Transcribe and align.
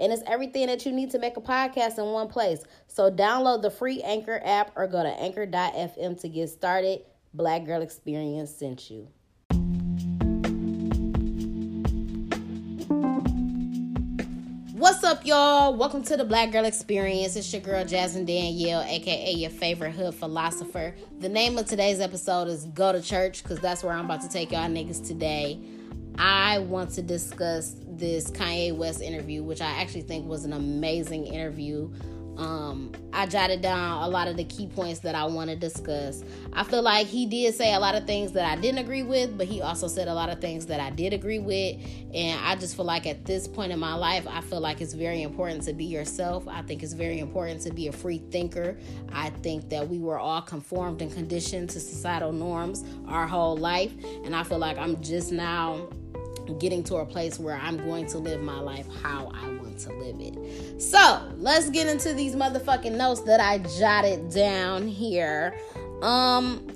And 0.00 0.14
it's 0.14 0.22
everything 0.26 0.68
that 0.68 0.86
you 0.86 0.92
need 0.92 1.10
to 1.10 1.18
make 1.18 1.36
a 1.36 1.42
podcast 1.42 1.98
in 1.98 2.06
one 2.06 2.28
place. 2.28 2.64
So 2.86 3.10
download 3.10 3.60
the 3.60 3.70
free 3.70 4.00
Anchor 4.00 4.40
app 4.42 4.72
or 4.74 4.86
go 4.86 5.02
to 5.02 5.10
anchor.fm 5.10 6.18
to 6.22 6.28
get 6.30 6.48
started. 6.48 7.02
Black 7.34 7.66
Girl 7.66 7.82
Experience 7.82 8.50
sent 8.50 8.90
you. 8.90 9.08
What's 14.72 15.04
up, 15.04 15.26
y'all? 15.26 15.76
Welcome 15.76 16.02
to 16.04 16.16
the 16.16 16.24
Black 16.24 16.50
Girl 16.50 16.64
Experience. 16.64 17.36
It's 17.36 17.52
your 17.52 17.60
girl 17.60 17.84
Jasmine 17.84 18.24
Danielle, 18.24 18.80
aka 18.80 19.32
your 19.32 19.50
favorite 19.50 19.92
hood 19.92 20.14
philosopher. 20.14 20.94
The 21.18 21.28
name 21.28 21.58
of 21.58 21.66
today's 21.66 22.00
episode 22.00 22.48
is 22.48 22.64
Go 22.64 22.90
to 22.90 23.02
Church, 23.02 23.42
because 23.42 23.60
that's 23.60 23.84
where 23.84 23.92
I'm 23.92 24.06
about 24.06 24.22
to 24.22 24.30
take 24.30 24.52
y'all 24.52 24.70
niggas 24.70 25.06
today. 25.06 25.60
I 26.22 26.58
want 26.58 26.90
to 26.90 27.02
discuss 27.02 27.76
this 27.88 28.30
Kanye 28.30 28.76
West 28.76 29.00
interview, 29.00 29.42
which 29.42 29.62
I 29.62 29.80
actually 29.80 30.02
think 30.02 30.28
was 30.28 30.44
an 30.44 30.52
amazing 30.52 31.26
interview. 31.26 31.90
Um, 32.36 32.92
I 33.12 33.26
jotted 33.26 33.62
down 33.62 34.02
a 34.02 34.08
lot 34.08 34.28
of 34.28 34.36
the 34.36 34.44
key 34.44 34.66
points 34.66 35.00
that 35.00 35.14
I 35.14 35.24
want 35.24 35.48
to 35.48 35.56
discuss. 35.56 36.22
I 36.52 36.64
feel 36.64 36.82
like 36.82 37.06
he 37.06 37.24
did 37.24 37.54
say 37.54 37.72
a 37.72 37.80
lot 37.80 37.94
of 37.94 38.06
things 38.06 38.32
that 38.32 38.44
I 38.44 38.60
didn't 38.60 38.78
agree 38.78 39.02
with, 39.02 39.36
but 39.38 39.46
he 39.46 39.62
also 39.62 39.88
said 39.88 40.08
a 40.08 40.14
lot 40.14 40.28
of 40.28 40.42
things 40.42 40.66
that 40.66 40.78
I 40.78 40.90
did 40.90 41.14
agree 41.14 41.38
with. 41.38 41.78
And 42.14 42.38
I 42.44 42.54
just 42.54 42.76
feel 42.76 42.84
like 42.84 43.06
at 43.06 43.24
this 43.24 43.48
point 43.48 43.72
in 43.72 43.78
my 43.78 43.94
life, 43.94 44.26
I 44.28 44.42
feel 44.42 44.60
like 44.60 44.82
it's 44.82 44.94
very 44.94 45.22
important 45.22 45.62
to 45.64 45.72
be 45.72 45.86
yourself. 45.86 46.46
I 46.48 46.60
think 46.60 46.82
it's 46.82 46.92
very 46.92 47.18
important 47.18 47.62
to 47.62 47.72
be 47.72 47.88
a 47.88 47.92
free 47.92 48.18
thinker. 48.30 48.76
I 49.10 49.30
think 49.30 49.70
that 49.70 49.88
we 49.88 49.98
were 49.98 50.18
all 50.18 50.42
conformed 50.42 51.00
and 51.00 51.12
conditioned 51.12 51.70
to 51.70 51.80
societal 51.80 52.32
norms 52.32 52.84
our 53.08 53.26
whole 53.26 53.56
life. 53.56 53.92
And 54.24 54.36
I 54.36 54.42
feel 54.42 54.58
like 54.58 54.76
I'm 54.76 55.00
just 55.02 55.32
now 55.32 55.88
getting 56.58 56.82
to 56.84 56.96
a 56.96 57.06
place 57.06 57.38
where 57.38 57.56
I'm 57.56 57.76
going 57.78 58.06
to 58.08 58.18
live 58.18 58.42
my 58.42 58.58
life 58.60 58.86
how 59.02 59.30
I 59.34 59.48
want 59.48 59.78
to 59.80 59.92
live 59.94 60.16
it. 60.20 60.80
So 60.80 61.22
let's 61.38 61.70
get 61.70 61.86
into 61.86 62.14
these 62.14 62.34
motherfucking 62.34 62.96
notes 62.96 63.22
that 63.22 63.40
I 63.40 63.58
jotted 63.78 64.30
down 64.30 64.86
here. 64.86 65.58
Um, 66.02 66.66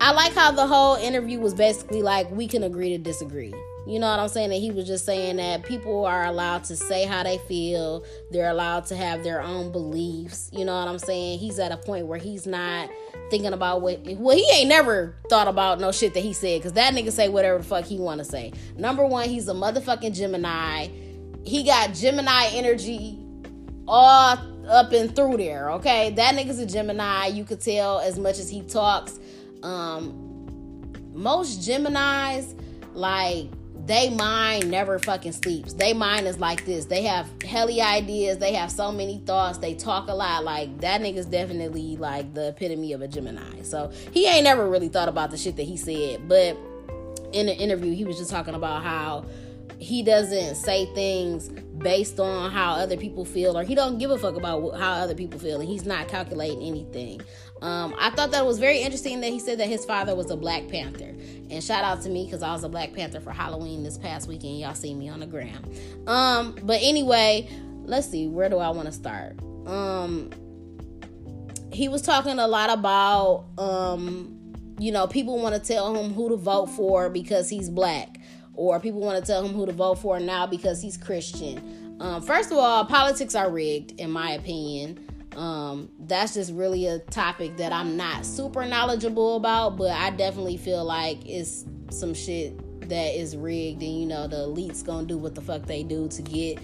I 0.00 0.12
like 0.12 0.34
how 0.34 0.52
the 0.52 0.66
whole 0.66 0.96
interview 0.96 1.40
was 1.40 1.54
basically 1.54 2.02
like 2.02 2.30
we 2.30 2.46
can 2.46 2.62
agree 2.62 2.90
to 2.90 2.98
disagree. 2.98 3.54
You 3.88 3.98
know 3.98 4.10
what 4.10 4.20
I'm 4.20 4.28
saying? 4.28 4.50
That 4.50 4.56
he 4.56 4.70
was 4.70 4.86
just 4.86 5.06
saying 5.06 5.36
that 5.36 5.64
people 5.64 6.04
are 6.04 6.26
allowed 6.26 6.64
to 6.64 6.76
say 6.76 7.06
how 7.06 7.22
they 7.22 7.38
feel. 7.38 8.04
They're 8.30 8.50
allowed 8.50 8.84
to 8.86 8.96
have 8.96 9.24
their 9.24 9.40
own 9.40 9.72
beliefs. 9.72 10.50
You 10.52 10.66
know 10.66 10.78
what 10.78 10.88
I'm 10.88 10.98
saying? 10.98 11.38
He's 11.38 11.58
at 11.58 11.72
a 11.72 11.78
point 11.78 12.06
where 12.06 12.18
he's 12.18 12.46
not 12.46 12.90
thinking 13.30 13.54
about 13.54 13.80
what 13.80 14.00
well 14.18 14.36
he 14.36 14.46
ain't 14.52 14.68
never 14.68 15.16
thought 15.28 15.48
about 15.48 15.80
no 15.80 15.92
shit 15.92 16.14
that 16.14 16.20
he 16.20 16.32
said 16.32 16.58
because 16.58 16.72
that 16.74 16.94
nigga 16.94 17.12
say 17.12 17.28
whatever 17.28 17.58
the 17.58 17.64
fuck 17.64 17.84
he 17.84 17.98
want 17.98 18.18
to 18.18 18.24
say 18.24 18.50
number 18.78 19.04
one 19.04 19.28
he's 19.28 19.48
a 19.48 19.52
motherfucking 19.52 20.14
gemini 20.14 20.88
he 21.44 21.62
got 21.62 21.92
gemini 21.92 22.46
energy 22.52 23.18
all 23.86 24.38
up 24.66 24.92
and 24.92 25.14
through 25.14 25.36
there 25.36 25.70
okay 25.72 26.10
that 26.12 26.34
nigga's 26.34 26.58
a 26.58 26.64
gemini 26.64 27.26
you 27.26 27.44
could 27.44 27.60
tell 27.60 27.98
as 27.98 28.18
much 28.18 28.38
as 28.38 28.48
he 28.48 28.62
talks 28.62 29.18
um 29.62 30.90
most 31.12 31.60
geminis 31.60 32.58
like 32.94 33.50
they 33.88 34.10
mind 34.10 34.70
never 34.70 34.98
fucking 34.98 35.32
sleeps. 35.32 35.72
They 35.72 35.94
mind 35.94 36.26
is 36.26 36.38
like 36.38 36.66
this. 36.66 36.84
They 36.84 37.02
have 37.04 37.26
helly 37.42 37.80
ideas. 37.80 38.36
They 38.36 38.52
have 38.52 38.70
so 38.70 38.92
many 38.92 39.18
thoughts. 39.24 39.56
They 39.56 39.74
talk 39.74 40.08
a 40.08 40.14
lot. 40.14 40.44
Like 40.44 40.82
that 40.82 41.00
nigga's 41.00 41.24
definitely 41.24 41.96
like 41.96 42.34
the 42.34 42.48
epitome 42.48 42.92
of 42.92 43.00
a 43.00 43.08
Gemini. 43.08 43.62
So 43.62 43.90
he 44.12 44.26
ain't 44.26 44.44
never 44.44 44.68
really 44.68 44.88
thought 44.88 45.08
about 45.08 45.30
the 45.30 45.38
shit 45.38 45.56
that 45.56 45.62
he 45.62 45.78
said. 45.78 46.28
But 46.28 46.58
in 47.32 47.46
the 47.46 47.56
interview, 47.56 47.94
he 47.94 48.04
was 48.04 48.18
just 48.18 48.30
talking 48.30 48.54
about 48.54 48.82
how 48.82 49.24
he 49.78 50.02
doesn't 50.02 50.56
say 50.56 50.84
things 50.94 51.48
based 51.78 52.18
on 52.20 52.50
how 52.50 52.72
other 52.72 52.96
people 52.96 53.24
feel 53.24 53.56
or 53.56 53.62
he 53.62 53.74
don't 53.74 53.98
give 53.98 54.10
a 54.10 54.18
fuck 54.18 54.34
about 54.34 54.76
how 54.76 54.92
other 54.94 55.14
people 55.14 55.38
feel 55.38 55.60
and 55.60 55.68
he's 55.68 55.86
not 55.86 56.08
calculating 56.08 56.60
anything 56.62 57.20
um, 57.62 57.94
i 57.98 58.10
thought 58.10 58.30
that 58.30 58.46
was 58.46 58.58
very 58.58 58.80
interesting 58.80 59.20
that 59.20 59.30
he 59.30 59.38
said 59.38 59.58
that 59.58 59.68
his 59.68 59.84
father 59.84 60.14
was 60.14 60.30
a 60.30 60.36
black 60.36 60.68
panther. 60.68 61.14
And 61.50 61.64
shout 61.64 61.82
out 61.82 62.02
to 62.02 62.10
me 62.10 62.24
because 62.24 62.42
i 62.42 62.52
was 62.52 62.64
a 62.64 62.68
black 62.68 62.92
panther 62.92 63.20
for 63.20 63.30
halloween 63.30 63.82
this 63.82 63.98
past 63.98 64.28
weekend. 64.28 64.58
Y'all 64.60 64.74
see 64.74 64.94
me 64.94 65.08
on 65.08 65.20
the 65.20 65.26
gram. 65.26 65.64
Um, 66.06 66.56
but 66.62 66.80
anyway 66.82 67.48
let's 67.84 68.08
see 68.08 68.26
where 68.28 68.48
do 68.48 68.58
i 68.58 68.68
want 68.70 68.86
to 68.86 68.92
start? 68.92 69.38
Um, 69.66 70.30
he 71.72 71.88
was 71.88 72.02
talking 72.02 72.38
a 72.38 72.46
lot 72.46 72.70
about 72.70 73.46
um, 73.58 74.54
you 74.78 74.92
know 74.92 75.06
people 75.06 75.40
want 75.40 75.54
to 75.54 75.60
tell 75.60 75.94
him 75.94 76.12
who 76.12 76.28
to 76.30 76.36
vote 76.36 76.66
for 76.66 77.08
because 77.10 77.48
he's 77.48 77.68
black. 77.68 78.20
Or 78.54 78.80
people 78.80 79.00
want 79.00 79.24
to 79.24 79.24
tell 79.24 79.46
him 79.46 79.54
who 79.54 79.66
to 79.66 79.72
vote 79.72 80.00
for 80.00 80.18
now 80.18 80.44
because 80.44 80.82
he's 80.82 80.96
Christian. 80.96 81.96
Um, 82.00 82.20
first 82.20 82.50
of 82.50 82.58
all, 82.58 82.84
politics 82.84 83.36
are 83.36 83.48
rigged, 83.48 84.00
in 84.00 84.10
my 84.10 84.32
opinion. 84.32 85.07
Um, 85.38 85.90
that's 86.00 86.34
just 86.34 86.52
really 86.52 86.86
a 86.86 86.98
topic 86.98 87.56
that 87.58 87.72
I'm 87.72 87.96
not 87.96 88.26
super 88.26 88.66
knowledgeable 88.66 89.36
about, 89.36 89.76
but 89.76 89.92
I 89.92 90.10
definitely 90.10 90.56
feel 90.56 90.84
like 90.84 91.24
it's 91.24 91.64
some 91.90 92.12
shit 92.12 92.58
that 92.88 93.14
is 93.14 93.36
rigged, 93.36 93.82
and 93.82 94.00
you 94.00 94.06
know, 94.06 94.26
the 94.26 94.36
elites 94.38 94.84
gonna 94.84 95.06
do 95.06 95.16
what 95.16 95.36
the 95.36 95.40
fuck 95.40 95.62
they 95.66 95.84
do 95.84 96.08
to 96.08 96.22
get 96.22 96.58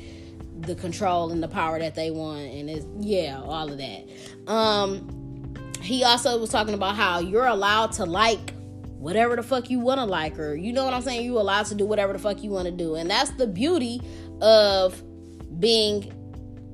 the 0.63 0.75
control 0.75 1.31
and 1.31 1.41
the 1.41 1.49
power 1.49 1.79
that 1.79 1.95
they 1.95 2.11
want, 2.11 2.53
and 2.53 2.69
it's 2.69 2.87
yeah, 2.99 3.41
all 3.41 3.71
of 3.71 3.79
that. 3.79 4.09
Um, 4.51 5.55
he 5.81 6.03
also 6.03 6.39
was 6.41 6.51
talking 6.51 6.75
about 6.75 6.97
how 6.97 7.21
you're 7.21 7.47
allowed 7.47 7.93
to 7.93 8.05
like 8.05 8.55
whatever 8.99 9.37
the 9.37 9.43
fuck 9.43 9.71
you 9.71 9.79
want 9.79 10.01
to 10.01 10.05
like 10.05 10.35
her. 10.35 10.57
You 10.57 10.73
know 10.73 10.85
what 10.85 10.95
I'm 10.95 11.03
saying? 11.03 11.25
You 11.25 11.37
are 11.37 11.41
allowed 11.41 11.67
to 11.67 11.75
do 11.75 11.87
whatever 11.87 12.13
the 12.13 12.19
fuck 12.19 12.43
you 12.43 12.51
want 12.51 12.65
to 12.65 12.73
do. 12.73 12.95
And 12.97 13.09
that's 13.11 13.31
the 13.33 13.47
beauty 13.47 14.01
of 14.41 15.01
being 15.61 16.11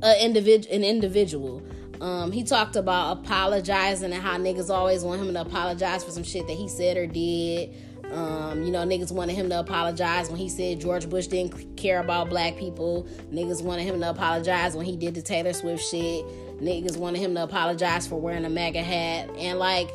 a 0.03 0.25
individual 0.25 0.75
an 0.75 0.85
individual. 0.85 1.63
Um, 2.01 2.33
he 2.33 2.45
talked 2.45 2.77
about 2.77 3.19
apologizing 3.19 4.13
and 4.13 4.23
how 4.23 4.39
niggas 4.39 4.71
always 4.71 5.03
want 5.03 5.21
him 5.21 5.33
to 5.35 5.41
apologize 5.43 6.03
for 6.03 6.11
some 6.11 6.25
shit 6.25 6.47
that 6.47 6.57
he 6.57 6.69
said 6.69 6.97
or 6.97 7.07
did. 7.07 7.75
Um, 8.11 8.65
you 8.65 8.73
know, 8.73 8.85
niggas 8.85 9.13
wanted 9.13 9.35
him 9.35 9.49
to 9.51 9.61
apologize 9.61 10.29
when 10.29 10.39
he 10.39 10.49
said 10.49 10.81
George 10.81 11.09
Bush 11.09 11.29
didn't 11.29 11.77
care 11.77 12.01
about 12.01 12.29
black 12.29 12.57
people. 12.57 13.07
Niggas 13.33 13.63
wanted 13.63 13.85
him 13.85 14.01
to 14.01 14.11
apologize 14.11 14.75
when 14.75 14.87
he 14.87 14.97
did 14.97 15.15
the 15.15 15.23
Taylor 15.23 15.53
Swift 15.53 15.85
shit. 15.85 16.25
Niggas 16.61 16.97
wanted 16.97 17.21
him 17.21 17.35
to 17.35 17.43
apologize 17.45 18.07
for 18.07 18.21
wearing 18.21 18.45
a 18.45 18.51
MAGA 18.51 18.83
hat. 18.83 19.31
And 19.37 19.59
like, 19.59 19.91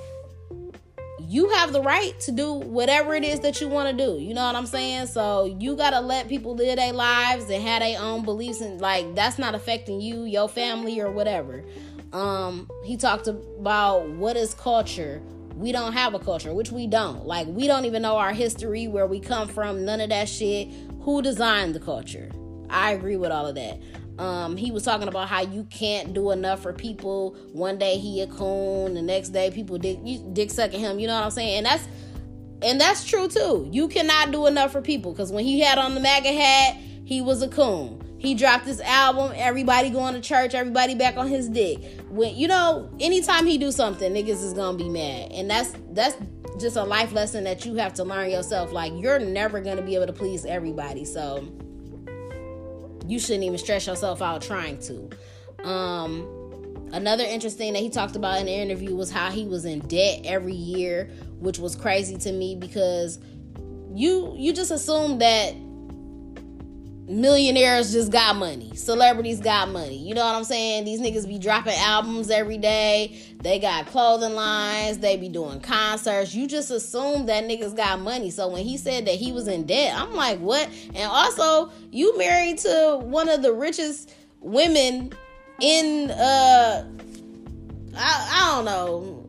you 1.27 1.49
have 1.49 1.73
the 1.73 1.81
right 1.81 2.17
to 2.21 2.31
do 2.31 2.53
whatever 2.53 3.15
it 3.15 3.23
is 3.23 3.39
that 3.41 3.59
you 3.59 3.67
want 3.67 3.89
to 3.89 4.05
do. 4.05 4.19
You 4.19 4.33
know 4.33 4.45
what 4.45 4.55
I'm 4.55 4.65
saying? 4.65 5.07
So 5.07 5.57
you 5.59 5.75
got 5.75 5.91
to 5.91 5.99
let 5.99 6.27
people 6.27 6.55
live 6.55 6.77
their 6.77 6.93
lives 6.93 7.49
and 7.49 7.63
have 7.63 7.81
their 7.81 7.99
own 7.99 8.23
beliefs 8.23 8.61
and 8.61 8.79
like 8.79 9.15
that's 9.15 9.39
not 9.39 9.55
affecting 9.55 10.01
you, 10.01 10.23
your 10.23 10.47
family 10.47 10.99
or 11.01 11.11
whatever. 11.11 11.63
Um 12.15 12.69
he 12.85 12.95
talked 12.95 13.27
about 13.27 14.09
what 14.09 14.37
is 14.37 14.53
culture. 14.53 15.21
We 15.55 15.71
don't 15.71 15.93
have 15.93 16.13
a 16.13 16.19
culture, 16.19 16.53
which 16.53 16.71
we 16.71 16.87
don't. 16.87 17.25
Like 17.25 17.47
we 17.47 17.67
don't 17.67 17.85
even 17.85 18.01
know 18.01 18.15
our 18.17 18.31
history, 18.31 18.87
where 18.87 19.05
we 19.05 19.19
come 19.19 19.47
from, 19.49 19.83
none 19.83 19.99
of 19.99 20.09
that 20.09 20.29
shit. 20.29 20.69
Who 21.01 21.21
designed 21.21 21.75
the 21.75 21.79
culture? 21.79 22.31
I 22.69 22.93
agree 22.93 23.17
with 23.17 23.31
all 23.31 23.47
of 23.47 23.55
that. 23.55 23.81
Um, 24.17 24.55
he 24.55 24.71
was 24.71 24.83
talking 24.83 25.09
about 25.09 25.27
how 25.27 25.41
you 25.41 25.65
can't 25.65 26.13
do 26.13 26.31
enough 26.31 26.61
for 26.61 26.71
people. 26.71 27.35
One 27.51 27.77
day 27.77 27.97
he 27.97 28.21
a 28.21 28.27
coon, 28.27 28.93
the 28.93 29.01
next 29.01 29.29
day 29.29 29.51
people 29.51 29.77
dick 29.77 29.99
dick 30.31 30.51
sucking 30.51 30.79
him. 30.79 30.99
You 30.99 31.07
know 31.07 31.15
what 31.15 31.25
I'm 31.25 31.31
saying? 31.31 31.57
And 31.57 31.65
that's 31.65 31.87
and 32.61 32.79
that's 32.79 33.03
true 33.03 33.27
too. 33.27 33.67
You 33.71 33.89
cannot 33.89 34.31
do 34.31 34.45
enough 34.45 34.71
for 34.71 34.81
people 34.81 35.11
because 35.11 35.33
when 35.33 35.43
he 35.43 35.59
had 35.59 35.77
on 35.77 35.95
the 35.95 35.99
MAGA 35.99 36.31
hat, 36.31 36.77
he 37.03 37.21
was 37.21 37.41
a 37.41 37.49
coon. 37.49 38.04
He 38.17 38.33
dropped 38.33 38.65
this 38.65 38.79
album, 38.81 39.33
everybody 39.35 39.89
going 39.89 40.13
to 40.13 40.21
church, 40.21 40.53
everybody 40.53 40.95
back 40.95 41.17
on 41.17 41.27
his 41.27 41.49
dick. 41.49 41.83
When 42.09 42.35
you 42.35 42.47
know, 42.47 42.89
anytime 42.99 43.45
he 43.45 43.57
do 43.57 43.71
something, 43.71 44.13
niggas 44.13 44.43
is 44.43 44.53
gonna 44.53 44.77
be 44.77 44.89
mad, 44.89 45.31
and 45.31 45.49
that's 45.49 45.73
that's 45.91 46.15
just 46.59 46.77
a 46.77 46.83
life 46.83 47.11
lesson 47.11 47.43
that 47.43 47.65
you 47.65 47.75
have 47.75 47.93
to 47.95 48.03
learn 48.03 48.29
yourself. 48.29 48.71
Like 48.71 48.93
you're 48.95 49.19
never 49.19 49.59
gonna 49.59 49.81
be 49.81 49.95
able 49.95 50.07
to 50.07 50.13
please 50.13 50.45
everybody, 50.45 51.03
so 51.05 51.47
you 53.07 53.19
shouldn't 53.19 53.43
even 53.43 53.57
stress 53.57 53.85
yourself 53.87 54.21
out 54.21 54.41
trying 54.41 54.79
to. 54.79 55.09
Um, 55.67 56.89
another 56.93 57.23
interesting 57.23 57.73
that 57.73 57.81
he 57.81 57.89
talked 57.89 58.15
about 58.15 58.39
in 58.39 58.45
the 58.45 58.53
interview 58.53 58.95
was 58.95 59.11
how 59.11 59.29
he 59.29 59.45
was 59.45 59.65
in 59.65 59.79
debt 59.79 60.21
every 60.23 60.55
year, 60.55 61.11
which 61.39 61.59
was 61.59 61.75
crazy 61.75 62.17
to 62.19 62.31
me 62.31 62.55
because 62.55 63.19
you 63.93 64.33
you 64.37 64.53
just 64.53 64.71
assume 64.71 65.19
that 65.19 65.53
millionaires 67.07 67.91
just 67.91 68.11
got 68.11 68.35
money. 68.35 68.75
Celebrities 68.75 69.39
got 69.39 69.69
money. 69.69 69.97
You 69.97 70.15
know 70.15 70.25
what 70.25 70.35
I'm 70.35 70.43
saying? 70.43 70.85
These 70.85 71.01
niggas 71.01 71.27
be 71.27 71.37
dropping 71.37 71.75
albums 71.77 72.29
every 72.29 72.57
day. 72.57 73.19
They 73.41 73.59
got 73.59 73.85
clothing 73.87 74.33
lines. 74.33 74.99
They 74.99 75.17
be 75.17 75.29
doing 75.29 75.59
concerts. 75.59 76.33
You 76.33 76.47
just 76.47 76.71
assume 76.71 77.27
that 77.27 77.43
niggas 77.43 77.75
got 77.75 77.99
money. 77.99 78.31
So 78.31 78.47
when 78.47 78.63
he 78.63 78.77
said 78.77 79.05
that 79.05 79.15
he 79.15 79.31
was 79.31 79.47
in 79.47 79.65
debt, 79.65 79.95
I'm 79.95 80.13
like, 80.15 80.39
what? 80.39 80.69
And 80.95 81.09
also, 81.09 81.71
you 81.91 82.17
married 82.17 82.57
to 82.59 82.99
one 83.03 83.29
of 83.29 83.41
the 83.41 83.53
richest 83.53 84.13
women 84.39 85.13
in 85.61 86.11
uh 86.11 86.85
I, 87.97 88.29
I 88.33 88.55
don't 88.55 88.65
know 88.65 89.24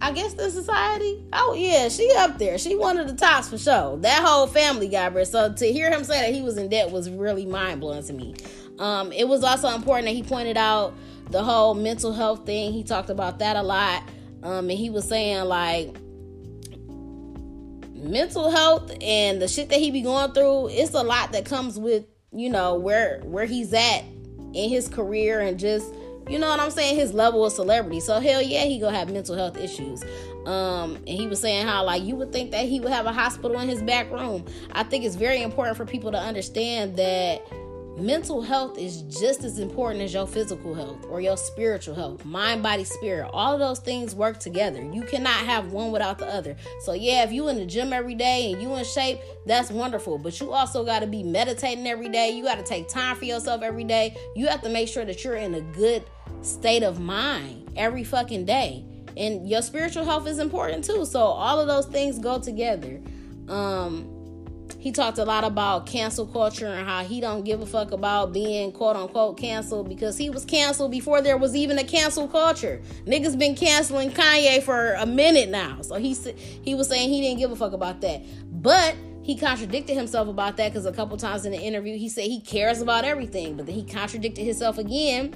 I 0.00 0.12
guess 0.12 0.34
the 0.34 0.50
society. 0.50 1.24
Oh 1.32 1.54
yeah, 1.56 1.88
she 1.88 2.12
up 2.16 2.38
there. 2.38 2.58
She 2.58 2.76
one 2.76 2.98
of 2.98 3.08
the 3.08 3.14
tops 3.14 3.48
for 3.48 3.58
sure. 3.58 3.96
That 3.98 4.22
whole 4.22 4.46
family 4.46 4.88
got 4.88 5.14
rich. 5.14 5.28
So 5.28 5.52
to 5.52 5.72
hear 5.72 5.90
him 5.90 6.04
say 6.04 6.20
that 6.20 6.34
he 6.34 6.42
was 6.42 6.58
in 6.58 6.68
debt 6.68 6.90
was 6.90 7.08
really 7.08 7.46
mind 7.46 7.80
blowing 7.80 8.04
to 8.04 8.12
me. 8.12 8.34
Um, 8.78 9.10
it 9.12 9.26
was 9.26 9.42
also 9.42 9.68
important 9.74 10.06
that 10.06 10.14
he 10.14 10.22
pointed 10.22 10.58
out 10.58 10.94
the 11.30 11.42
whole 11.42 11.74
mental 11.74 12.12
health 12.12 12.44
thing. 12.44 12.72
He 12.72 12.84
talked 12.84 13.10
about 13.10 13.38
that 13.38 13.56
a 13.56 13.62
lot. 13.62 14.02
Um, 14.42 14.70
and 14.70 14.78
he 14.78 14.90
was 14.90 15.08
saying 15.08 15.44
like 15.44 15.96
mental 17.94 18.50
health 18.50 18.92
and 19.00 19.40
the 19.40 19.48
shit 19.48 19.70
that 19.70 19.78
he 19.78 19.90
be 19.90 20.02
going 20.02 20.32
through, 20.32 20.68
it's 20.68 20.94
a 20.94 21.02
lot 21.02 21.32
that 21.32 21.46
comes 21.46 21.78
with, 21.78 22.04
you 22.32 22.50
know, 22.50 22.74
where 22.74 23.20
where 23.24 23.46
he's 23.46 23.72
at 23.72 24.04
in 24.52 24.68
his 24.68 24.88
career 24.88 25.40
and 25.40 25.58
just 25.58 25.90
you 26.28 26.38
know 26.38 26.48
what 26.48 26.60
I'm 26.60 26.70
saying, 26.70 26.96
his 26.96 27.12
level 27.12 27.44
of 27.44 27.52
celebrity. 27.52 28.00
So 28.00 28.18
hell 28.18 28.42
yeah, 28.42 28.64
he 28.64 28.78
gonna 28.78 28.96
have 28.96 29.10
mental 29.10 29.36
health 29.36 29.56
issues. 29.56 30.02
Um, 30.44 30.96
and 30.96 31.08
he 31.08 31.26
was 31.26 31.40
saying 31.40 31.66
how 31.66 31.84
like 31.84 32.02
you 32.02 32.16
would 32.16 32.32
think 32.32 32.50
that 32.50 32.66
he 32.66 32.80
would 32.80 32.92
have 32.92 33.06
a 33.06 33.12
hospital 33.12 33.58
in 33.60 33.68
his 33.68 33.82
back 33.82 34.10
room. 34.10 34.44
I 34.72 34.82
think 34.82 35.04
it's 35.04 35.16
very 35.16 35.42
important 35.42 35.76
for 35.76 35.86
people 35.86 36.10
to 36.12 36.18
understand 36.18 36.96
that 36.96 37.42
mental 37.96 38.42
health 38.42 38.76
is 38.76 39.02
just 39.02 39.42
as 39.42 39.58
important 39.58 40.02
as 40.02 40.12
your 40.12 40.26
physical 40.26 40.74
health 40.74 41.06
or 41.08 41.20
your 41.20 41.36
spiritual 41.36 41.94
health 41.94 42.24
mind 42.24 42.62
body 42.62 42.84
spirit. 42.84 43.30
All 43.32 43.54
of 43.54 43.60
those 43.60 43.78
things 43.78 44.14
work 44.14 44.38
together. 44.38 44.82
You 44.92 45.02
cannot 45.02 45.46
have 45.46 45.72
one 45.72 45.92
without 45.92 46.18
the 46.18 46.26
other. 46.26 46.56
So 46.80 46.92
yeah 46.92 47.22
if 47.22 47.32
you 47.32 47.48
in 47.48 47.56
the 47.56 47.66
gym 47.66 47.92
every 47.92 48.14
day 48.14 48.52
and 48.52 48.60
you 48.60 48.74
in 48.74 48.84
shape 48.84 49.20
that's 49.46 49.70
wonderful. 49.70 50.18
But 50.18 50.40
you 50.40 50.52
also 50.52 50.84
got 50.84 51.00
to 51.00 51.06
be 51.06 51.22
meditating 51.22 51.86
every 51.86 52.08
day. 52.08 52.30
You 52.30 52.44
got 52.44 52.58
to 52.58 52.64
take 52.64 52.88
time 52.88 53.16
for 53.16 53.24
yourself 53.24 53.62
every 53.62 53.84
day. 53.84 54.16
You 54.34 54.48
have 54.48 54.62
to 54.62 54.68
make 54.68 54.88
sure 54.88 55.04
that 55.04 55.24
you're 55.24 55.36
in 55.36 55.54
a 55.54 55.60
good 55.60 56.04
state 56.42 56.82
of 56.82 57.00
mind 57.00 57.70
every 57.76 58.04
fucking 58.04 58.44
day. 58.44 58.84
And 59.16 59.48
your 59.48 59.62
spiritual 59.62 60.04
health 60.04 60.26
is 60.26 60.38
important 60.38 60.84
too. 60.84 61.04
So 61.06 61.20
all 61.20 61.58
of 61.60 61.66
those 61.66 61.86
things 61.86 62.18
go 62.18 62.38
together. 62.38 63.00
Um 63.48 64.12
he 64.78 64.92
talked 64.92 65.18
a 65.18 65.24
lot 65.24 65.44
about 65.44 65.86
cancel 65.86 66.26
culture 66.26 66.66
and 66.66 66.86
how 66.86 67.02
he 67.02 67.20
don't 67.20 67.44
give 67.44 67.60
a 67.60 67.66
fuck 67.66 67.92
about 67.92 68.32
being 68.32 68.72
quote 68.72 68.96
unquote 68.96 69.38
canceled 69.38 69.88
because 69.88 70.16
he 70.16 70.30
was 70.30 70.44
canceled 70.44 70.90
before 70.90 71.20
there 71.20 71.36
was 71.36 71.56
even 71.56 71.78
a 71.78 71.84
cancel 71.84 72.28
culture. 72.28 72.80
Niggas 73.04 73.38
been 73.38 73.54
canceling 73.54 74.10
Kanye 74.10 74.62
for 74.62 74.94
a 74.94 75.06
minute 75.06 75.48
now. 75.48 75.80
So 75.82 75.96
he 75.96 76.14
said 76.14 76.38
he 76.38 76.74
was 76.74 76.88
saying 76.88 77.10
he 77.10 77.20
didn't 77.20 77.38
give 77.38 77.50
a 77.50 77.56
fuck 77.56 77.72
about 77.72 78.00
that. 78.02 78.22
But 78.62 78.96
he 79.22 79.36
contradicted 79.36 79.96
himself 79.96 80.28
about 80.28 80.56
that 80.58 80.72
because 80.72 80.86
a 80.86 80.92
couple 80.92 81.16
times 81.16 81.44
in 81.44 81.52
the 81.52 81.58
interview 81.58 81.96
he 81.96 82.08
said 82.08 82.24
he 82.24 82.40
cares 82.40 82.80
about 82.80 83.04
everything, 83.04 83.56
but 83.56 83.66
then 83.66 83.74
he 83.74 83.84
contradicted 83.84 84.44
himself 84.44 84.78
again 84.78 85.34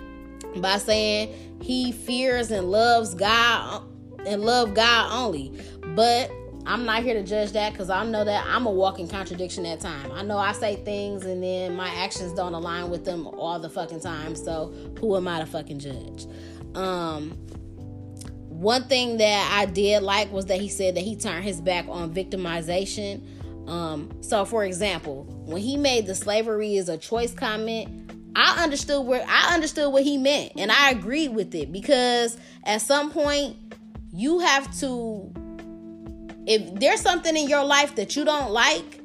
by 0.57 0.79
saying 0.79 1.59
he 1.63 1.93
fears 1.93 2.51
and 2.51 2.71
loves 2.71 3.15
God 3.15 3.85
and 4.27 4.43
love 4.43 4.75
God 4.75 5.13
only. 5.13 5.53
But 5.95 6.31
I'm 6.67 6.85
not 6.85 7.03
here 7.03 7.15
to 7.15 7.23
judge 7.23 7.53
that 7.53 7.73
because 7.73 7.91
I 7.91 8.05
know 8.05 8.25
that 8.25 8.45
I'm 8.47 8.67
a 8.67 8.71
walking 8.71 9.09
contradiction 9.09 9.65
at 9.67 9.81
time. 9.81 10.13
I 10.13 10.23
know 10.23 10.39
I 10.39 10.53
say 10.53 10.77
things 10.77 11.25
and 11.25 11.43
then 11.43 11.75
my 11.75 11.89
actions 11.89 12.33
don't 12.33 12.55
align 12.55 12.91
with 12.91 13.05
them 13.05 13.27
all 13.27 13.59
the 13.59 13.71
fucking 13.71 14.01
time. 14.01 14.37
So 14.37 14.73
who 15.01 15.17
am 15.17 15.27
I 15.27 15.41
to 15.41 15.47
fucking 15.47 15.79
judge? 15.79 16.27
Um, 16.75 17.31
one 18.49 18.85
thing 18.85 19.17
that 19.17 19.51
I 19.57 19.65
did 19.65 20.03
like 20.03 20.31
was 20.31 20.47
that 20.47 20.61
he 20.61 20.69
said 20.69 20.95
that 20.97 21.01
he 21.01 21.17
turned 21.17 21.45
his 21.45 21.61
back 21.61 21.87
on 21.89 22.13
victimization. 22.13 23.27
Um, 23.69 24.11
so 24.21 24.45
for 24.45 24.65
example, 24.65 25.25
when 25.47 25.63
he 25.63 25.77
made 25.77 26.07
the 26.07 26.15
slavery 26.15 26.77
is 26.77 26.89
a 26.89 26.99
choice 26.99 27.33
comment, 27.33 28.10
I 28.37 28.63
understood 28.63 29.07
where 29.07 29.25
I 29.29 29.55
understood 29.55 29.93
what 29.93 30.03
he 30.03 30.19
meant 30.19 30.53
and 30.57 30.71
I 30.71 30.91
agreed 30.91 31.35
with 31.35 31.55
it 31.55 31.73
because 31.73 32.37
at 32.65 32.83
some 32.83 33.11
point 33.11 33.57
you 34.13 34.39
have 34.41 34.79
to 34.81 35.33
if 36.47 36.75
there's 36.81 37.01
something 37.01 37.37
in 37.37 37.49
your 37.49 37.65
life 37.65 37.95
that 37.97 38.17
you 38.17 38.25
don't 38.25 38.51
like, 38.51 39.01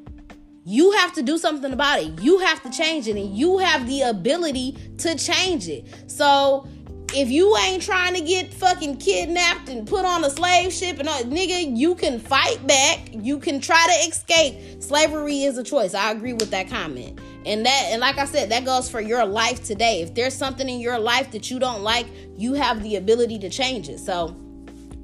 you 0.64 0.90
have 0.92 1.12
to 1.12 1.22
do 1.22 1.38
something 1.38 1.72
about 1.72 2.00
it. 2.00 2.20
You 2.20 2.38
have 2.38 2.62
to 2.64 2.70
change 2.70 3.06
it 3.06 3.16
and 3.16 3.36
you 3.36 3.58
have 3.58 3.86
the 3.86 4.02
ability 4.02 4.76
to 4.98 5.16
change 5.16 5.68
it. 5.68 5.86
So 6.08 6.66
if 7.14 7.30
you 7.30 7.56
ain't 7.58 7.82
trying 7.82 8.14
to 8.14 8.20
get 8.20 8.52
fucking 8.52 8.96
kidnapped 8.96 9.68
and 9.68 9.86
put 9.86 10.04
on 10.04 10.24
a 10.24 10.30
slave 10.30 10.72
ship 10.72 10.98
and 10.98 11.08
all, 11.08 11.22
nigga, 11.22 11.76
you 11.76 11.94
can 11.94 12.18
fight 12.18 12.64
back. 12.66 13.08
You 13.12 13.38
can 13.38 13.60
try 13.60 13.86
to 13.86 14.08
escape. 14.08 14.82
Slavery 14.82 15.42
is 15.42 15.56
a 15.58 15.64
choice. 15.64 15.94
I 15.94 16.10
agree 16.10 16.32
with 16.32 16.50
that 16.50 16.68
comment. 16.68 17.18
And 17.44 17.64
that 17.64 17.88
and 17.90 18.00
like 18.00 18.18
I 18.18 18.24
said, 18.24 18.50
that 18.50 18.64
goes 18.64 18.90
for 18.90 19.00
your 19.00 19.24
life 19.24 19.64
today. 19.64 20.02
If 20.02 20.14
there's 20.14 20.34
something 20.34 20.68
in 20.68 20.80
your 20.80 20.98
life 20.98 21.30
that 21.30 21.50
you 21.50 21.58
don't 21.58 21.82
like, 21.82 22.06
you 22.36 22.54
have 22.54 22.82
the 22.82 22.96
ability 22.96 23.38
to 23.40 23.50
change 23.50 23.88
it. 23.88 23.98
So 23.98 24.36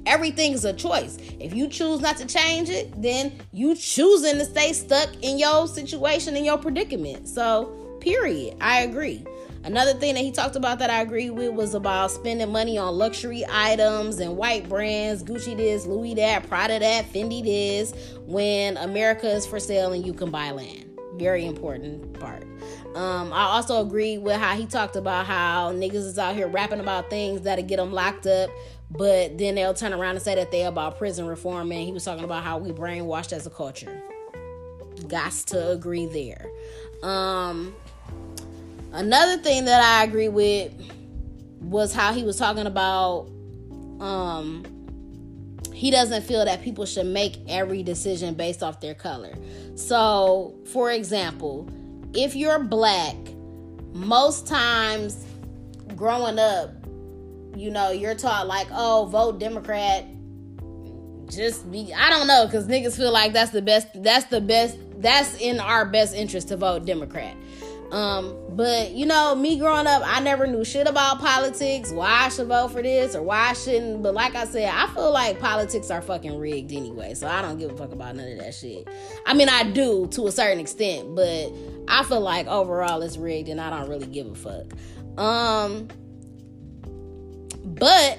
everything's 0.05 0.65
a 0.65 0.73
choice. 0.73 1.17
If 1.39 1.53
you 1.53 1.67
choose 1.67 2.01
not 2.01 2.17
to 2.17 2.25
change 2.25 2.69
it, 2.69 3.01
then 3.01 3.31
you 3.53 3.75
choosing 3.75 4.33
to 4.35 4.45
stay 4.45 4.73
stuck 4.73 5.09
in 5.21 5.39
your 5.39 5.67
situation 5.67 6.35
in 6.35 6.43
your 6.43 6.57
predicament. 6.57 7.27
So, 7.27 7.97
period. 8.01 8.57
I 8.59 8.81
agree. 8.81 9.25
Another 9.63 9.93
thing 9.93 10.15
that 10.15 10.21
he 10.21 10.31
talked 10.31 10.55
about 10.55 10.79
that 10.79 10.89
I 10.89 11.01
agree 11.01 11.29
with 11.29 11.53
was 11.53 11.73
about 11.73 12.11
spending 12.11 12.51
money 12.51 12.77
on 12.77 12.97
luxury 12.97 13.45
items 13.49 14.19
and 14.19 14.35
white 14.35 14.67
brands, 14.67 15.23
Gucci 15.23 15.55
this, 15.55 15.85
Louis 15.85 16.15
that, 16.15 16.47
Prada 16.49 16.79
that, 16.79 17.05
Fendi 17.13 17.43
this, 17.43 17.93
when 18.25 18.75
America 18.77 19.29
is 19.29 19.45
for 19.45 19.59
sale 19.59 19.93
and 19.93 20.05
you 20.05 20.13
can 20.13 20.31
buy 20.31 20.51
land 20.51 20.93
very 21.15 21.45
important 21.45 22.19
part. 22.19 22.43
Um, 22.95 23.31
I 23.33 23.43
also 23.43 23.81
agree 23.81 24.17
with 24.17 24.35
how 24.37 24.55
he 24.55 24.65
talked 24.65 24.95
about 24.95 25.25
how 25.25 25.71
niggas 25.71 25.95
is 25.95 26.19
out 26.19 26.35
here 26.35 26.47
rapping 26.47 26.79
about 26.79 27.09
things 27.09 27.41
that'll 27.41 27.65
get 27.65 27.77
them 27.77 27.91
locked 27.91 28.27
up, 28.27 28.49
but 28.91 29.37
then 29.37 29.55
they'll 29.55 29.73
turn 29.73 29.93
around 29.93 30.15
and 30.15 30.23
say 30.23 30.35
that 30.35 30.51
they 30.51 30.63
about 30.63 30.97
prison 30.97 31.25
reform. 31.25 31.71
And 31.71 31.81
he 31.81 31.91
was 31.91 32.03
talking 32.03 32.23
about 32.23 32.43
how 32.43 32.57
we 32.57 32.71
brainwashed 32.71 33.33
as 33.33 33.45
a 33.45 33.49
culture. 33.49 34.01
Gots 34.95 35.45
to 35.45 35.71
agree 35.71 36.05
there. 36.05 36.49
Um, 37.01 37.75
another 38.93 39.41
thing 39.41 39.65
that 39.65 39.81
I 39.81 40.03
agree 40.03 40.29
with 40.29 40.71
was 41.59 41.93
how 41.93 42.13
he 42.13 42.23
was 42.23 42.37
talking 42.37 42.67
about 42.67 43.29
um 43.99 44.63
he 45.73 45.91
doesn't 45.91 46.23
feel 46.23 46.45
that 46.45 46.61
people 46.61 46.85
should 46.85 47.07
make 47.07 47.37
every 47.49 47.83
decision 47.83 48.35
based 48.35 48.63
off 48.63 48.79
their 48.79 48.93
color. 48.93 49.33
So, 49.75 50.55
for 50.71 50.91
example, 50.91 51.67
if 52.13 52.35
you're 52.35 52.59
black, 52.59 53.15
most 53.91 54.47
times 54.47 55.25
growing 55.95 56.39
up, 56.39 56.71
you 57.55 57.69
know, 57.69 57.91
you're 57.91 58.15
taught 58.15 58.47
like, 58.47 58.67
oh, 58.71 59.05
vote 59.05 59.39
Democrat. 59.39 60.05
Just 61.29 61.69
be, 61.71 61.93
I 61.93 62.09
don't 62.09 62.27
know, 62.27 62.45
because 62.45 62.67
niggas 62.67 62.95
feel 62.95 63.11
like 63.11 63.33
that's 63.33 63.51
the 63.51 63.61
best, 63.61 63.87
that's 64.03 64.25
the 64.27 64.41
best, 64.41 64.77
that's 64.97 65.35
in 65.41 65.59
our 65.59 65.85
best 65.85 66.15
interest 66.15 66.49
to 66.49 66.57
vote 66.57 66.85
Democrat. 66.85 67.35
Um, 67.93 68.35
but 68.49 68.91
you 68.91 69.05
know, 69.05 69.35
me 69.35 69.59
growing 69.59 69.85
up, 69.85 70.01
I 70.03 70.19
never 70.19 70.47
knew 70.47 70.65
shit 70.65 70.87
about 70.87 71.19
politics, 71.19 71.91
why 71.91 72.25
I 72.25 72.29
should 72.29 72.47
vote 72.47 72.71
for 72.71 72.81
this 72.81 73.15
or 73.15 73.21
why 73.21 73.49
I 73.49 73.53
shouldn't. 73.53 74.01
But 74.01 74.15
like 74.15 74.33
I 74.33 74.45
said, 74.45 74.67
I 74.73 74.87
feel 74.95 75.11
like 75.11 75.39
politics 75.39 75.91
are 75.91 76.01
fucking 76.01 76.39
rigged 76.39 76.73
anyway. 76.73 77.13
So 77.13 77.27
I 77.27 77.43
don't 77.43 77.59
give 77.59 77.71
a 77.71 77.77
fuck 77.77 77.91
about 77.91 78.15
none 78.15 78.31
of 78.31 78.39
that 78.39 78.55
shit. 78.55 78.87
I 79.27 79.35
mean, 79.35 79.47
I 79.47 79.69
do 79.71 80.07
to 80.07 80.25
a 80.25 80.31
certain 80.31 80.59
extent, 80.59 81.15
but 81.15 81.53
I 81.87 82.03
feel 82.03 82.21
like 82.21 82.47
overall 82.47 82.99
it's 83.03 83.17
rigged 83.17 83.49
and 83.49 83.61
I 83.61 83.69
don't 83.69 83.87
really 83.87 84.07
give 84.07 84.25
a 84.25 84.33
fuck. 84.33 84.73
Um, 85.19 85.87
but 87.63 88.17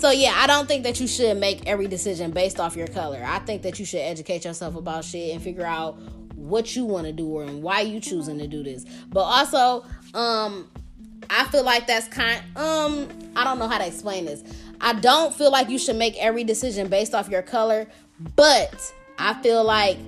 so 0.00 0.10
yeah, 0.10 0.34
I 0.34 0.48
don't 0.48 0.66
think 0.66 0.82
that 0.82 0.98
you 0.98 1.06
should 1.06 1.36
make 1.36 1.68
every 1.68 1.86
decision 1.86 2.32
based 2.32 2.58
off 2.58 2.74
your 2.74 2.88
color. 2.88 3.22
I 3.24 3.38
think 3.38 3.62
that 3.62 3.78
you 3.78 3.84
should 3.84 4.00
educate 4.00 4.44
yourself 4.44 4.74
about 4.74 5.04
shit 5.04 5.32
and 5.32 5.40
figure 5.40 5.64
out 5.64 6.00
what 6.48 6.76
you 6.76 6.84
want 6.84 7.06
to 7.06 7.12
do 7.12 7.26
or 7.28 7.42
and 7.42 7.62
why 7.62 7.80
you 7.80 8.00
choosing 8.00 8.38
to 8.38 8.46
do 8.46 8.62
this. 8.62 8.84
But 9.08 9.22
also, 9.22 9.84
um, 10.14 10.68
I 11.30 11.44
feel 11.44 11.64
like 11.64 11.86
that's 11.86 12.08
kind 12.08 12.40
um 12.56 13.08
I 13.34 13.44
don't 13.44 13.58
know 13.58 13.68
how 13.68 13.78
to 13.78 13.86
explain 13.86 14.26
this. 14.26 14.42
I 14.80 14.92
don't 14.94 15.34
feel 15.34 15.50
like 15.50 15.68
you 15.68 15.78
should 15.78 15.96
make 15.96 16.16
every 16.18 16.44
decision 16.44 16.88
based 16.88 17.14
off 17.14 17.28
your 17.28 17.42
color, 17.42 17.86
but 18.36 18.92
I 19.18 19.34
feel 19.42 19.64
like 19.64 19.98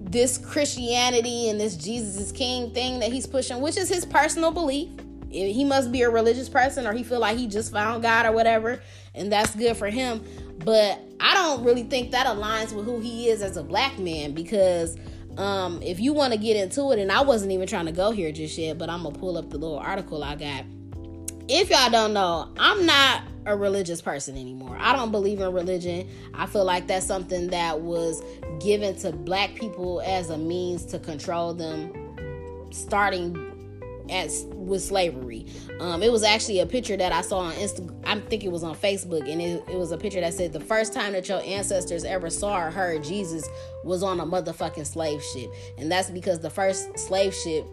this 0.00 0.38
Christianity 0.38 1.48
and 1.48 1.60
this 1.60 1.76
Jesus 1.76 2.18
is 2.18 2.32
King 2.32 2.72
thing 2.72 3.00
that 3.00 3.12
he's 3.12 3.26
pushing, 3.26 3.60
which 3.60 3.76
is 3.76 3.88
his 3.88 4.04
personal 4.04 4.50
belief. 4.50 4.88
He 5.30 5.64
must 5.64 5.90
be 5.90 6.02
a 6.02 6.10
religious 6.10 6.48
person 6.48 6.86
or 6.86 6.92
he 6.92 7.02
feel 7.02 7.20
like 7.20 7.38
he 7.38 7.46
just 7.46 7.72
found 7.72 8.02
God 8.02 8.26
or 8.26 8.32
whatever, 8.32 8.82
and 9.14 9.32
that's 9.32 9.54
good 9.54 9.76
for 9.76 9.88
him. 9.88 10.22
But 10.64 11.00
I 11.20 11.34
don't 11.34 11.64
really 11.64 11.84
think 11.84 12.10
that 12.10 12.26
aligns 12.26 12.72
with 12.72 12.84
who 12.84 13.00
he 13.00 13.28
is 13.28 13.42
as 13.42 13.56
a 13.56 13.62
black 13.62 13.98
man 13.98 14.32
because 14.32 14.96
Um, 15.36 15.80
if 15.82 15.98
you 15.98 16.12
want 16.12 16.32
to 16.32 16.38
get 16.38 16.56
into 16.56 16.90
it, 16.92 16.98
and 16.98 17.10
I 17.10 17.22
wasn't 17.22 17.52
even 17.52 17.66
trying 17.66 17.86
to 17.86 17.92
go 17.92 18.10
here 18.10 18.32
just 18.32 18.58
yet, 18.58 18.78
but 18.78 18.90
I'm 18.90 19.02
gonna 19.02 19.18
pull 19.18 19.38
up 19.38 19.50
the 19.50 19.58
little 19.58 19.78
article 19.78 20.22
I 20.22 20.36
got. 20.36 20.64
If 21.48 21.70
y'all 21.70 21.90
don't 21.90 22.12
know, 22.12 22.48
I'm 22.58 22.86
not 22.86 23.22
a 23.46 23.56
religious 23.56 24.00
person 24.00 24.36
anymore. 24.36 24.76
I 24.78 24.94
don't 24.94 25.10
believe 25.10 25.40
in 25.40 25.52
religion. 25.52 26.08
I 26.34 26.46
feel 26.46 26.64
like 26.64 26.86
that's 26.86 27.06
something 27.06 27.48
that 27.48 27.80
was 27.80 28.22
given 28.60 28.94
to 28.96 29.12
black 29.12 29.54
people 29.54 30.00
as 30.02 30.30
a 30.30 30.38
means 30.38 30.84
to 30.86 30.98
control 30.98 31.52
them 31.54 31.92
starting 32.70 33.51
as 34.12 34.44
with 34.52 34.82
slavery. 34.82 35.46
Um, 35.80 36.02
it 36.02 36.12
was 36.12 36.22
actually 36.22 36.60
a 36.60 36.66
picture 36.66 36.96
that 36.96 37.12
I 37.12 37.22
saw 37.22 37.38
on 37.38 37.54
Instagram. 37.54 38.00
I 38.04 38.20
think 38.20 38.44
it 38.44 38.52
was 38.52 38.62
on 38.62 38.76
Facebook, 38.76 39.30
and 39.30 39.40
it, 39.40 39.64
it, 39.68 39.76
was 39.76 39.92
a 39.92 39.98
picture 39.98 40.20
that 40.20 40.34
said 40.34 40.52
the 40.52 40.60
first 40.60 40.92
time 40.92 41.12
that 41.12 41.28
your 41.28 41.42
ancestors 41.42 42.04
ever 42.04 42.30
saw 42.30 42.66
or 42.66 42.70
heard 42.70 43.02
Jesus 43.02 43.48
was 43.84 44.02
on 44.02 44.20
a 44.20 44.26
motherfucking 44.26 44.86
slave 44.86 45.22
ship, 45.22 45.50
and 45.78 45.90
that's 45.90 46.10
because 46.10 46.40
the 46.40 46.50
first 46.50 46.98
slave 46.98 47.34
ship. 47.34 47.66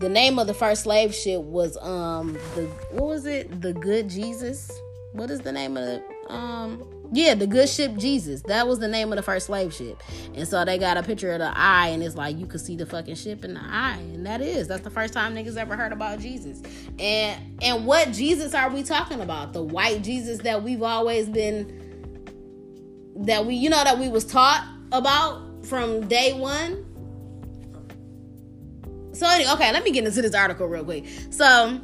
The 0.00 0.08
name 0.08 0.38
of 0.38 0.46
the 0.46 0.54
first 0.54 0.82
slave 0.82 1.14
ship 1.14 1.40
was 1.42 1.76
um 1.78 2.34
the 2.54 2.66
what 2.90 3.06
was 3.06 3.26
it? 3.26 3.60
The 3.60 3.72
Good 3.72 4.08
Jesus. 4.08 4.70
What 5.12 5.30
is 5.30 5.40
the 5.40 5.52
name 5.52 5.76
of 5.76 5.84
the 5.84 6.32
um 6.32 6.97
yeah, 7.10 7.34
the 7.34 7.46
good 7.46 7.68
ship 7.68 7.96
Jesus. 7.96 8.42
That 8.42 8.66
was 8.66 8.80
the 8.80 8.88
name 8.88 9.12
of 9.12 9.16
the 9.16 9.22
first 9.22 9.46
slave 9.46 9.72
ship. 9.72 10.02
And 10.34 10.46
so 10.46 10.64
they 10.64 10.76
got 10.78 10.96
a 10.96 11.02
picture 11.02 11.32
of 11.32 11.38
the 11.38 11.52
eye, 11.56 11.88
and 11.88 12.02
it's 12.02 12.16
like 12.16 12.38
you 12.38 12.46
could 12.46 12.60
see 12.60 12.76
the 12.76 12.84
fucking 12.84 13.14
ship 13.14 13.44
in 13.44 13.54
the 13.54 13.62
eye. 13.62 13.98
And 14.12 14.26
that 14.26 14.42
is. 14.42 14.68
That's 14.68 14.82
the 14.82 14.90
first 14.90 15.14
time 15.14 15.34
niggas 15.34 15.56
ever 15.56 15.74
heard 15.76 15.92
about 15.92 16.20
Jesus. 16.20 16.60
And 16.98 17.58
and 17.62 17.86
what 17.86 18.12
Jesus 18.12 18.54
are 18.54 18.68
we 18.70 18.82
talking 18.82 19.20
about? 19.20 19.54
The 19.54 19.62
white 19.62 20.02
Jesus 20.02 20.38
that 20.40 20.62
we've 20.62 20.82
always 20.82 21.28
been 21.28 21.74
that 23.16 23.46
we 23.46 23.54
you 23.54 23.70
know 23.70 23.82
that 23.82 23.98
we 23.98 24.08
was 24.08 24.24
taught 24.24 24.68
about 24.92 25.64
from 25.64 26.06
day 26.08 26.34
one. 26.34 26.84
So 29.12 29.26
okay, 29.54 29.72
let 29.72 29.82
me 29.82 29.90
get 29.90 30.04
into 30.04 30.20
this 30.20 30.34
article 30.34 30.66
real 30.66 30.84
quick. 30.84 31.06
So 31.30 31.80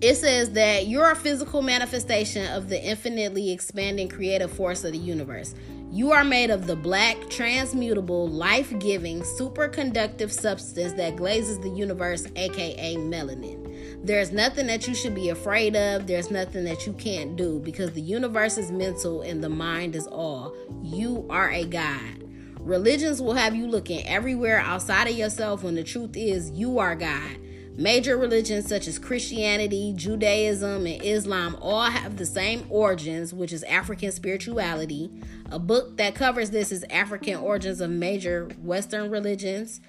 it 0.00 0.14
says 0.16 0.50
that 0.50 0.88
you're 0.88 1.10
a 1.10 1.16
physical 1.16 1.62
manifestation 1.62 2.46
of 2.52 2.68
the 2.68 2.82
infinitely 2.82 3.50
expanding 3.50 4.08
creative 4.08 4.52
force 4.52 4.84
of 4.84 4.92
the 4.92 4.98
universe. 4.98 5.54
You 5.90 6.12
are 6.12 6.24
made 6.24 6.50
of 6.50 6.66
the 6.66 6.76
black, 6.76 7.16
transmutable, 7.30 8.28
life 8.28 8.76
giving, 8.78 9.22
superconductive 9.22 10.30
substance 10.30 10.92
that 10.94 11.16
glazes 11.16 11.58
the 11.60 11.70
universe, 11.70 12.26
aka 12.36 12.96
melanin. 12.96 14.04
There's 14.04 14.32
nothing 14.32 14.66
that 14.66 14.86
you 14.86 14.94
should 14.94 15.14
be 15.14 15.30
afraid 15.30 15.74
of. 15.74 16.06
There's 16.06 16.30
nothing 16.30 16.64
that 16.64 16.86
you 16.86 16.92
can't 16.92 17.36
do 17.36 17.60
because 17.60 17.92
the 17.92 18.02
universe 18.02 18.58
is 18.58 18.70
mental 18.70 19.22
and 19.22 19.42
the 19.42 19.48
mind 19.48 19.96
is 19.96 20.06
all. 20.06 20.54
You 20.82 21.26
are 21.30 21.50
a 21.50 21.64
God. 21.64 22.24
Religions 22.60 23.22
will 23.22 23.34
have 23.34 23.54
you 23.54 23.66
looking 23.66 24.06
everywhere 24.06 24.58
outside 24.58 25.08
of 25.08 25.16
yourself 25.16 25.62
when 25.62 25.76
the 25.76 25.84
truth 25.84 26.16
is 26.16 26.50
you 26.50 26.78
are 26.78 26.96
God. 26.96 27.38
Major 27.78 28.16
religions 28.16 28.66
such 28.66 28.88
as 28.88 28.98
Christianity, 28.98 29.92
Judaism, 29.94 30.86
and 30.86 31.02
Islam 31.04 31.58
all 31.60 31.82
have 31.82 32.16
the 32.16 32.24
same 32.24 32.64
origins, 32.70 33.34
which 33.34 33.52
is 33.52 33.62
African 33.64 34.10
spirituality. 34.12 35.10
A 35.50 35.58
book 35.58 35.98
that 35.98 36.14
covers 36.14 36.48
this 36.48 36.72
is 36.72 36.86
African 36.88 37.36
Origins 37.36 37.82
of 37.82 37.90
Major 37.90 38.48
Western 38.62 39.10
Religions, 39.10 39.82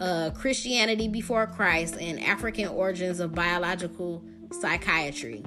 uh, 0.00 0.30
Christianity 0.30 1.06
Before 1.06 1.46
Christ, 1.46 1.98
and 2.00 2.18
African 2.24 2.68
Origins 2.68 3.20
of 3.20 3.34
Biological 3.34 4.24
Psychiatry. 4.50 5.44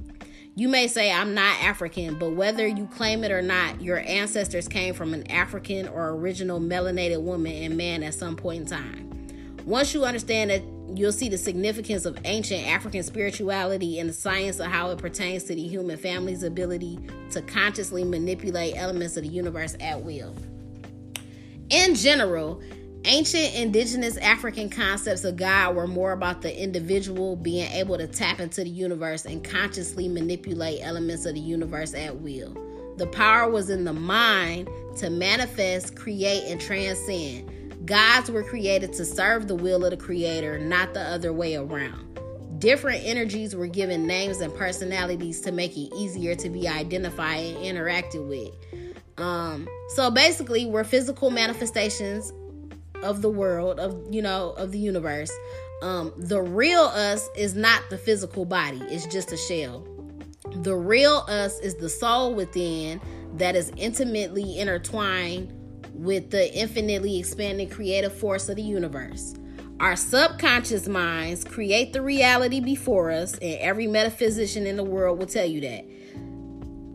You 0.53 0.69
may 0.69 0.87
say, 0.87 1.11
I'm 1.11 1.33
not 1.33 1.63
African, 1.63 2.19
but 2.19 2.33
whether 2.33 2.67
you 2.67 2.85
claim 2.85 3.23
it 3.23 3.31
or 3.31 3.41
not, 3.41 3.81
your 3.81 3.99
ancestors 3.99 4.67
came 4.67 4.93
from 4.93 5.15
an 5.15 5.29
African 5.31 5.87
or 5.87 6.09
original 6.09 6.59
melanated 6.59 7.23
woman 7.23 7.53
and 7.53 7.75
man 7.75 8.03
at 8.03 8.13
some 8.13 8.35
point 8.35 8.61
in 8.61 8.67
time. 8.67 9.57
Once 9.65 9.95
you 9.95 10.05
understand 10.05 10.51
that 10.51 10.61
you'll 10.97 11.11
see 11.11 11.29
the 11.29 11.37
significance 11.37 12.05
of 12.05 12.17
ancient 12.25 12.67
African 12.67 13.03
spirituality 13.03 13.99
and 13.99 14.09
the 14.09 14.13
science 14.13 14.59
of 14.59 14.67
how 14.67 14.89
it 14.89 14.97
pertains 14.97 15.43
to 15.45 15.55
the 15.55 15.67
human 15.67 15.97
family's 15.97 16.43
ability 16.43 16.99
to 17.31 17.41
consciously 17.43 18.03
manipulate 18.03 18.75
elements 18.75 19.15
of 19.17 19.23
the 19.23 19.29
universe 19.29 19.75
at 19.79 20.03
will. 20.03 20.35
In 21.69 21.95
general, 21.95 22.61
ancient 23.05 23.53
indigenous 23.55 24.17
African 24.17 24.69
concepts 24.69 25.23
of 25.23 25.37
God 25.37 25.75
were 25.75 25.87
more 25.87 26.13
about 26.13 26.41
the 26.41 26.61
individual 26.61 27.35
being 27.35 27.71
able 27.71 27.97
to 27.97 28.07
tap 28.07 28.39
into 28.39 28.63
the 28.63 28.69
universe 28.69 29.25
and 29.25 29.43
consciously 29.43 30.07
manipulate 30.07 30.79
elements 30.81 31.25
of 31.25 31.35
the 31.35 31.39
universe 31.39 31.93
at 31.93 32.17
will. 32.17 32.55
The 32.97 33.07
power 33.07 33.49
was 33.49 33.69
in 33.69 33.83
the 33.83 33.93
mind 33.93 34.69
to 34.97 35.09
manifest, 35.09 35.95
create, 35.95 36.45
and 36.51 36.59
transcend 36.59 37.51
Gods 37.87 38.29
were 38.29 38.43
created 38.43 38.91
to 38.93 39.05
serve 39.05 39.47
the 39.47 39.55
will 39.55 39.85
of 39.85 39.91
the 39.91 39.97
Creator, 39.97 40.59
not 40.59 40.93
the 40.93 40.99
other 40.99 41.31
way 41.31 41.55
around. 41.55 42.19
Different 42.59 43.01
energies 43.05 43.55
were 43.55 43.67
given 43.67 44.05
names 44.05 44.41
and 44.41 44.53
personalities 44.53 45.39
to 45.41 45.53
make 45.53 45.71
it 45.77 45.93
easier 45.95 46.35
to 46.35 46.49
be 46.49 46.67
identified 46.67 47.45
and 47.45 47.57
interacted 47.77 48.27
with. 48.27 48.53
Um, 49.17 49.69
so 49.95 50.11
basically, 50.11 50.65
we're 50.65 50.83
physical 50.83 51.29
manifestations 51.29 52.33
of 53.03 53.21
the 53.21 53.29
world, 53.29 53.79
of 53.79 53.95
you 54.13 54.21
know, 54.21 54.49
of 54.57 54.73
the 54.73 54.79
universe. 54.79 55.31
Um, 55.81 56.11
the 56.17 56.41
real 56.41 56.81
us 56.83 57.29
is 57.37 57.55
not 57.55 57.83
the 57.89 57.97
physical 57.97 58.43
body, 58.43 58.81
it's 58.89 59.05
just 59.05 59.31
a 59.31 59.37
shell. 59.37 59.87
The 60.57 60.75
real 60.75 61.23
us 61.29 61.57
is 61.61 61.75
the 61.75 61.89
soul 61.89 62.33
within 62.35 62.99
that 63.35 63.55
is 63.55 63.71
intimately 63.77 64.59
intertwined 64.59 65.53
with 65.97 66.29
the 66.31 66.53
infinitely 66.53 67.19
expanding 67.19 67.69
creative 67.69 68.13
force 68.13 68.49
of 68.49 68.55
the 68.55 68.61
universe. 68.61 69.35
Our 69.79 69.95
subconscious 69.95 70.87
minds 70.87 71.43
create 71.43 71.93
the 71.93 72.01
reality 72.01 72.59
before 72.59 73.11
us, 73.11 73.33
and 73.33 73.59
every 73.59 73.85
metaphysician 73.85 74.65
in 74.65 74.75
the 74.75 74.83
world 74.83 75.19
will 75.19 75.27
tell 75.27 75.45
you 75.45 75.61
that. 75.61 75.85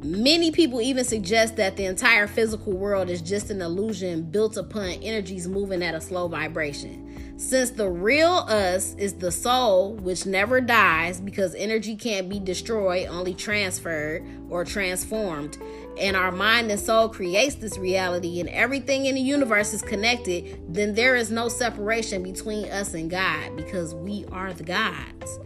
Many 0.04 0.50
people 0.50 0.80
even 0.80 1.04
suggest 1.04 1.54
that 1.56 1.76
the 1.76 1.84
entire 1.84 2.26
physical 2.26 2.72
world 2.72 3.08
is 3.08 3.22
just 3.22 3.50
an 3.50 3.62
illusion 3.62 4.22
built 4.22 4.56
upon 4.56 4.88
energies 5.02 5.46
moving 5.46 5.80
at 5.82 5.94
a 5.94 6.00
slow 6.00 6.26
vibration. 6.26 7.01
Since 7.42 7.70
the 7.70 7.90
real 7.90 8.46
us 8.48 8.94
is 8.94 9.14
the 9.14 9.32
soul, 9.32 9.94
which 9.96 10.26
never 10.26 10.60
dies 10.60 11.20
because 11.20 11.56
energy 11.56 11.96
can't 11.96 12.28
be 12.28 12.38
destroyed, 12.38 13.08
only 13.08 13.34
transferred 13.34 14.24
or 14.48 14.64
transformed, 14.64 15.58
and 15.98 16.16
our 16.16 16.30
mind 16.30 16.70
and 16.70 16.78
soul 16.78 17.08
creates 17.08 17.56
this 17.56 17.76
reality 17.76 18.38
and 18.38 18.48
everything 18.50 19.06
in 19.06 19.16
the 19.16 19.20
universe 19.20 19.74
is 19.74 19.82
connected, 19.82 20.62
then 20.72 20.94
there 20.94 21.16
is 21.16 21.32
no 21.32 21.48
separation 21.48 22.22
between 22.22 22.70
us 22.70 22.94
and 22.94 23.10
God 23.10 23.56
because 23.56 23.92
we 23.92 24.24
are 24.30 24.52
the 24.52 24.64
gods. 24.64 25.40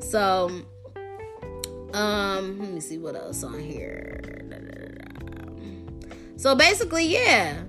So, 0.00 0.50
um, 1.92 2.58
let 2.60 2.70
me 2.72 2.80
see 2.80 2.96
what 2.96 3.14
else 3.14 3.44
on 3.44 3.60
here. 3.60 4.20
So 6.36 6.56
basically, 6.56 7.04
yeah. 7.04 7.62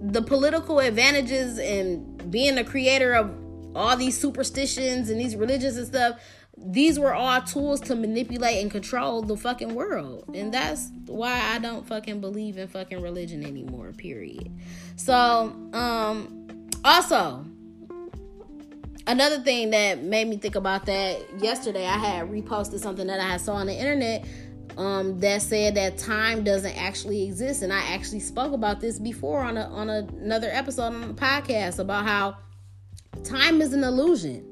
The 0.00 0.22
political 0.22 0.78
advantages 0.78 1.58
and 1.58 2.30
being 2.30 2.54
the 2.54 2.64
creator 2.64 3.14
of 3.14 3.34
all 3.74 3.96
these 3.96 4.18
superstitions 4.18 5.10
and 5.10 5.20
these 5.20 5.36
religions 5.36 5.76
and 5.76 5.86
stuff 5.86 6.20
these 6.66 6.98
were 6.98 7.14
all 7.14 7.40
tools 7.42 7.80
to 7.80 7.94
manipulate 7.94 8.62
and 8.62 8.70
control 8.70 9.22
the 9.22 9.36
fucking 9.36 9.74
world. 9.74 10.24
And 10.34 10.52
that's 10.52 10.90
why 11.06 11.40
I 11.40 11.58
don't 11.58 11.86
fucking 11.86 12.20
believe 12.20 12.58
in 12.58 12.68
fucking 12.68 13.00
religion 13.00 13.44
anymore, 13.44 13.92
period. 13.92 14.50
So, 14.96 15.52
um 15.72 16.68
also 16.84 17.44
another 19.06 19.40
thing 19.40 19.70
that 19.70 20.02
made 20.02 20.28
me 20.28 20.36
think 20.36 20.54
about 20.54 20.86
that 20.86 21.40
yesterday, 21.40 21.86
I 21.86 21.96
had 21.96 22.28
reposted 22.28 22.80
something 22.80 23.06
that 23.06 23.20
I 23.20 23.36
saw 23.38 23.54
on 23.54 23.66
the 23.66 23.74
internet 23.74 24.26
um, 24.78 25.18
that 25.18 25.42
said 25.42 25.74
that 25.74 25.98
time 25.98 26.44
doesn't 26.44 26.76
actually 26.80 27.24
exist, 27.24 27.62
and 27.62 27.72
I 27.72 27.80
actually 27.80 28.20
spoke 28.20 28.52
about 28.52 28.80
this 28.80 28.98
before 28.98 29.40
on 29.40 29.56
a, 29.56 29.62
on 29.64 29.90
a, 29.90 30.06
another 30.20 30.48
episode 30.50 30.94
on 30.94 31.00
the 31.00 31.14
podcast 31.14 31.80
about 31.80 32.06
how 32.06 32.36
time 33.24 33.60
is 33.60 33.72
an 33.72 33.82
illusion. 33.82 34.44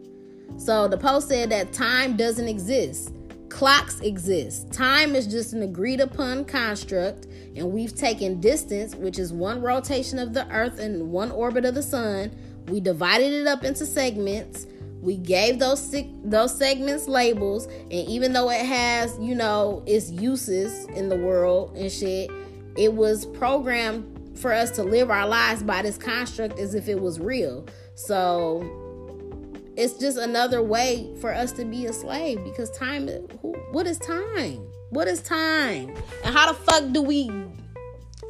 So 0.59 0.88
the 0.88 0.99
post 0.99 1.28
said 1.28 1.50
that 1.50 1.73
time 1.73 2.16
doesn't 2.16 2.49
exist. 2.49 3.14
Clocks 3.50 4.00
exist. 4.00 4.73
Time 4.73 5.14
is 5.14 5.28
just 5.28 5.52
an 5.52 5.62
agreed 5.62 6.00
upon 6.00 6.45
construct, 6.45 7.26
and 7.54 7.71
we've 7.71 7.95
taken 7.95 8.40
distance, 8.40 8.97
which 8.97 9.21
is 9.21 9.33
one 9.33 9.62
rotation 9.62 10.18
of 10.18 10.35
the 10.35 10.50
earth 10.50 10.80
and 10.80 11.12
one 11.12 11.30
orbit 11.30 11.64
of 11.64 11.76
the 11.76 11.83
sun. 11.85 12.37
We 12.66 12.80
divided 12.80 13.33
it 13.33 13.47
up 13.47 13.62
into 13.62 13.87
segments. 13.87 14.66
We 15.06 15.16
gave 15.16 15.60
those 15.60 15.94
those 16.25 16.58
segments 16.58 17.06
labels, 17.06 17.66
and 17.66 17.92
even 17.92 18.32
though 18.32 18.50
it 18.50 18.66
has, 18.66 19.16
you 19.20 19.36
know, 19.36 19.84
its 19.86 20.10
uses 20.10 20.84
in 20.96 21.08
the 21.08 21.16
world 21.16 21.76
and 21.76 21.92
shit, 21.92 22.28
it 22.76 22.92
was 22.92 23.25
programmed 23.25 24.36
for 24.36 24.52
us 24.52 24.72
to 24.72 24.82
live 24.82 25.08
our 25.08 25.28
lives 25.28 25.62
by 25.62 25.82
this 25.82 25.96
construct 25.96 26.58
as 26.58 26.75
if 26.75 26.88
it 26.88 27.00
was 27.00 27.20
real. 27.20 27.64
So 27.94 28.68
it's 29.76 29.94
just 29.94 30.18
another 30.18 30.60
way 30.60 31.14
for 31.20 31.32
us 31.32 31.52
to 31.52 31.64
be 31.64 31.86
a 31.86 31.92
slave 31.92 32.42
because 32.42 32.68
time 32.72 33.06
who, 33.40 33.52
what 33.70 33.86
is 33.86 33.98
time 33.98 34.66
what 34.90 35.08
is 35.08 35.20
time 35.20 35.94
and 36.25 36.34
how 36.34 36.50
the 36.50 36.54
fuck 36.54 36.92
do 36.92 37.02
we 37.02 37.28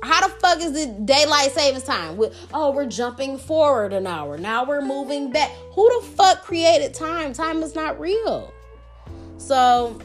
how 0.07 0.27
the 0.27 0.35
fuck 0.35 0.61
is 0.61 0.77
it 0.77 1.05
daylight 1.05 1.53
savings 1.53 1.85
time? 1.85 2.17
With 2.17 2.37
oh, 2.55 2.71
we're 2.71 2.87
jumping 2.87 3.39
forward 3.39 3.93
an 3.93 4.07
hour. 4.07 4.39
Now 4.39 4.65
we're 4.65 4.83
moving 4.83 5.31
back. 5.31 5.51
Who 5.73 6.01
the 6.01 6.07
fuck 6.09 6.43
created 6.43 6.95
time? 6.95 7.33
Time 7.33 7.63
is 7.63 7.75
not 7.75 7.99
real. 7.99 8.53
So, 9.39 10.01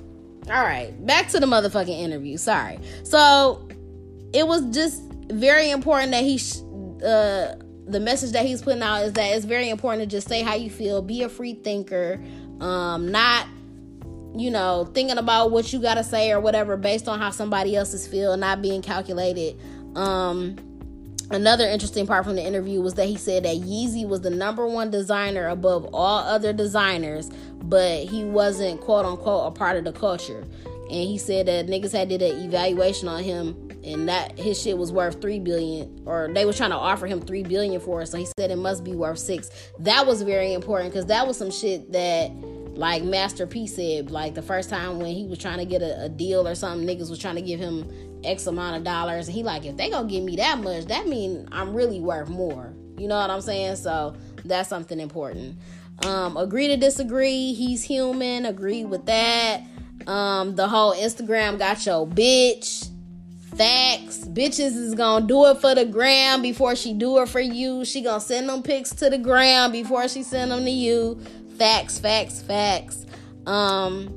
all 0.49 0.63
right, 0.63 0.93
back 1.05 1.29
to 1.29 1.39
the 1.39 1.45
motherfucking 1.45 1.89
interview. 1.89 2.37
Sorry. 2.37 2.79
So, 3.03 3.67
it 4.33 4.47
was 4.47 4.65
just 4.75 5.01
very 5.29 5.69
important 5.69 6.11
that 6.11 6.23
he 6.23 6.37
sh- 6.37 6.61
uh 7.05 7.55
the 7.87 7.99
message 7.99 8.31
that 8.31 8.45
he's 8.45 8.61
putting 8.61 8.81
out 8.81 9.03
is 9.03 9.13
that 9.13 9.35
it's 9.35 9.45
very 9.45 9.69
important 9.69 10.01
to 10.01 10.15
just 10.15 10.27
say 10.27 10.41
how 10.43 10.55
you 10.55 10.69
feel, 10.69 11.01
be 11.01 11.23
a 11.23 11.29
free 11.29 11.55
thinker, 11.55 12.23
um, 12.59 13.11
not 13.11 13.47
you 14.33 14.49
know, 14.49 14.89
thinking 14.93 15.17
about 15.17 15.51
what 15.51 15.73
you 15.73 15.79
gotta 15.79 16.03
say 16.03 16.31
or 16.31 16.39
whatever 16.39 16.77
based 16.77 17.07
on 17.07 17.19
how 17.19 17.29
somebody 17.29 17.75
else's 17.75 18.07
feel, 18.07 18.37
not 18.37 18.61
being 18.61 18.81
calculated. 18.81 19.59
Um, 19.95 20.57
another 21.29 21.67
interesting 21.67 22.07
part 22.07 22.25
from 22.25 22.35
the 22.35 22.45
interview 22.45 22.81
was 22.81 22.95
that 22.95 23.07
he 23.07 23.17
said 23.17 23.43
that 23.43 23.57
Yeezy 23.57 24.07
was 24.07 24.21
the 24.21 24.29
number 24.29 24.67
one 24.67 24.91
designer 24.91 25.47
above 25.47 25.89
all 25.93 26.19
other 26.19 26.53
designers, 26.53 27.29
but 27.63 28.03
he 28.03 28.23
wasn't 28.23 28.81
quote 28.81 29.05
unquote 29.05 29.47
a 29.47 29.51
part 29.51 29.77
of 29.77 29.83
the 29.83 29.93
culture. 29.93 30.41
And 30.41 31.07
he 31.07 31.17
said 31.17 31.45
that 31.45 31.67
niggas 31.67 31.93
had 31.93 32.09
did 32.09 32.21
an 32.21 32.43
evaluation 32.43 33.07
on 33.07 33.23
him 33.23 33.71
and 33.83 34.09
that 34.09 34.37
his 34.37 34.61
shit 34.61 34.77
was 34.77 34.91
worth 34.91 35.21
three 35.21 35.39
billion 35.39 36.03
or 36.05 36.29
they 36.33 36.45
were 36.45 36.53
trying 36.53 36.69
to 36.69 36.75
offer 36.75 37.07
him 37.07 37.21
three 37.21 37.43
billion 37.43 37.79
for 37.79 38.01
it 38.01 38.07
so 38.07 38.17
he 38.17 38.27
said 38.37 38.51
it 38.51 38.57
must 38.57 38.83
be 38.83 38.93
worth 38.93 39.17
six 39.17 39.49
that 39.79 40.05
was 40.05 40.21
very 40.21 40.53
important 40.53 40.91
because 40.91 41.07
that 41.07 41.25
was 41.25 41.37
some 41.37 41.51
shit 41.51 41.91
that 41.91 42.31
like 42.75 43.03
master 43.03 43.45
p 43.45 43.67
said 43.67 44.11
like 44.11 44.33
the 44.33 44.41
first 44.41 44.69
time 44.69 44.97
when 44.99 45.13
he 45.13 45.25
was 45.25 45.37
trying 45.37 45.57
to 45.57 45.65
get 45.65 45.81
a, 45.81 46.05
a, 46.05 46.09
deal 46.09 46.47
or 46.47 46.55
something 46.55 46.87
niggas 46.87 47.09
was 47.09 47.19
trying 47.19 47.35
to 47.35 47.41
give 47.41 47.59
him 47.59 47.89
x 48.23 48.47
amount 48.47 48.77
of 48.77 48.83
dollars 48.83 49.27
and 49.27 49.35
he 49.35 49.43
like 49.43 49.65
if 49.65 49.75
they 49.75 49.89
gonna 49.89 50.07
give 50.07 50.23
me 50.23 50.35
that 50.37 50.57
much 50.59 50.85
that 50.85 51.07
mean 51.07 51.47
i'm 51.51 51.73
really 51.73 51.99
worth 51.99 52.29
more. 52.29 52.73
You 52.97 53.07
know 53.07 53.19
what 53.19 53.29
i'm 53.29 53.41
saying? 53.41 53.77
So 53.77 54.15
that's 54.45 54.69
something 54.69 54.99
important. 54.99 55.57
Um 56.05 56.37
agree 56.37 56.67
to 56.67 56.77
disagree. 56.77 57.53
He's 57.53 57.83
human. 57.83 58.45
Agree 58.45 58.85
with 58.85 59.05
that. 59.05 59.63
Um 60.07 60.55
the 60.55 60.67
whole 60.67 60.93
instagram 60.93 61.57
got 61.57 61.85
your 61.85 62.07
bitch. 62.07 62.89
Facts. 63.55 64.19
Bitches 64.19 64.77
is 64.77 64.95
gonna 64.95 65.27
do 65.27 65.45
it 65.47 65.57
for 65.59 65.75
the 65.75 65.83
gram 65.83 66.41
before 66.41 66.75
she 66.75 66.93
do 66.93 67.17
it 67.19 67.27
for 67.27 67.41
you. 67.41 67.83
She 67.83 68.01
gonna 68.01 68.21
send 68.21 68.47
them 68.47 68.63
pics 68.63 68.91
to 68.95 69.09
the 69.09 69.17
gram 69.17 69.71
before 69.71 70.07
she 70.07 70.23
send 70.23 70.51
them 70.51 70.63
to 70.63 70.71
you. 70.71 71.19
Facts, 71.61 71.99
facts, 71.99 72.41
facts. 72.41 73.05
Um. 73.45 74.11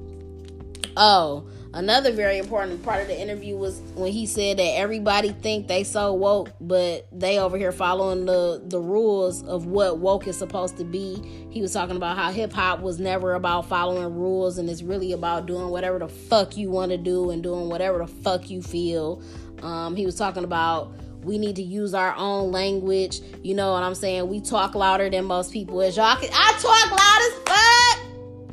Oh, 0.97 1.47
another 1.75 2.11
very 2.11 2.39
important 2.39 2.83
part 2.83 3.03
of 3.03 3.09
the 3.09 3.21
interview 3.21 3.55
was 3.55 3.83
when 3.97 4.13
he 4.13 4.25
said 4.25 4.57
that 4.57 4.79
everybody 4.79 5.29
think 5.29 5.69
they 5.69 5.85
so 5.85 6.15
woke, 6.15 6.53
but 6.59 7.07
they 7.13 7.39
over 7.39 7.59
here 7.59 7.71
following 7.71 8.25
the 8.25 8.63
the 8.65 8.81
rules 8.81 9.43
of 9.43 9.67
what 9.67 9.99
woke 9.99 10.27
is 10.27 10.39
supposed 10.39 10.79
to 10.79 10.85
be. 10.85 11.21
He 11.51 11.61
was 11.61 11.75
talking 11.75 11.97
about 11.97 12.17
how 12.17 12.33
hip 12.33 12.51
hop 12.51 12.81
was 12.81 12.99
never 12.99 13.35
about 13.35 13.69
following 13.69 14.15
rules 14.15 14.57
and 14.57 14.71
it's 14.71 14.83
really 14.83 15.13
about 15.13 15.45
doing 15.45 15.69
whatever 15.69 15.99
the 15.99 16.09
fuck 16.09 16.57
you 16.57 16.71
want 16.71 16.93
to 16.93 16.97
do 16.97 17.29
and 17.29 17.43
doing 17.43 17.69
whatever 17.69 17.99
the 17.99 18.07
fuck 18.07 18.49
you 18.49 18.63
feel. 18.63 19.21
Um, 19.63 19.97
he 19.97 20.07
was 20.07 20.15
talking 20.17 20.45
about 20.45 20.95
we 21.25 21.39
need 21.39 21.57
to 21.57 21.63
use 21.63 21.95
our 21.95 22.15
own 22.17 22.53
language. 22.53 23.21
You 23.43 23.55
know 23.55 23.73
what 23.73 23.83
I'm 23.83 23.95
saying? 23.95 24.29
We 24.29 24.41
talk 24.41 24.75
louder 24.75 25.09
than 25.11 25.25
most 25.25 25.53
people. 25.53 25.81
As 25.83 25.97
y'all 25.97 26.17
can, 26.17 26.31
I 26.33 26.53
talk 26.61 26.91
loud 26.91 27.21
as 27.23 27.35
fuck. 27.45 27.95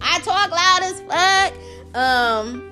I 0.01 0.20
talk 0.24 0.51
loud 0.51 0.84
as 0.84 1.01
fuck. 1.01 1.96
Um, 1.96 2.72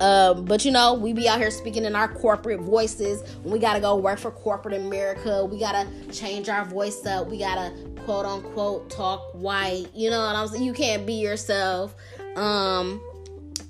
um, 0.00 0.46
but 0.46 0.64
you 0.64 0.70
know, 0.70 0.94
we 0.94 1.12
be 1.12 1.28
out 1.28 1.38
here 1.38 1.50
speaking 1.50 1.84
in 1.84 1.94
our 1.94 2.08
corporate 2.08 2.60
voices. 2.60 3.22
We 3.44 3.58
gotta 3.58 3.80
go 3.80 3.96
work 3.96 4.18
for 4.18 4.30
corporate 4.30 4.74
America, 4.74 5.44
we 5.44 5.58
gotta 5.58 5.86
change 6.10 6.48
our 6.48 6.64
voice 6.64 7.04
up. 7.04 7.28
We 7.28 7.38
gotta 7.38 7.72
quote 8.04 8.24
unquote 8.24 8.90
talk 8.90 9.20
white. 9.32 9.88
You 9.94 10.10
know 10.10 10.24
what 10.24 10.36
I'm 10.36 10.48
saying? 10.48 10.64
You 10.64 10.72
can't 10.72 11.06
be 11.06 11.14
yourself. 11.14 11.94
Um, 12.36 13.02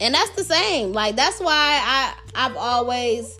and 0.01 0.15
that's 0.15 0.31
the 0.31 0.45
same. 0.45 0.93
Like 0.93 1.17
that's 1.17 1.41
why 1.41 1.81
I 1.83 2.15
I've 2.35 2.57
always 2.57 3.39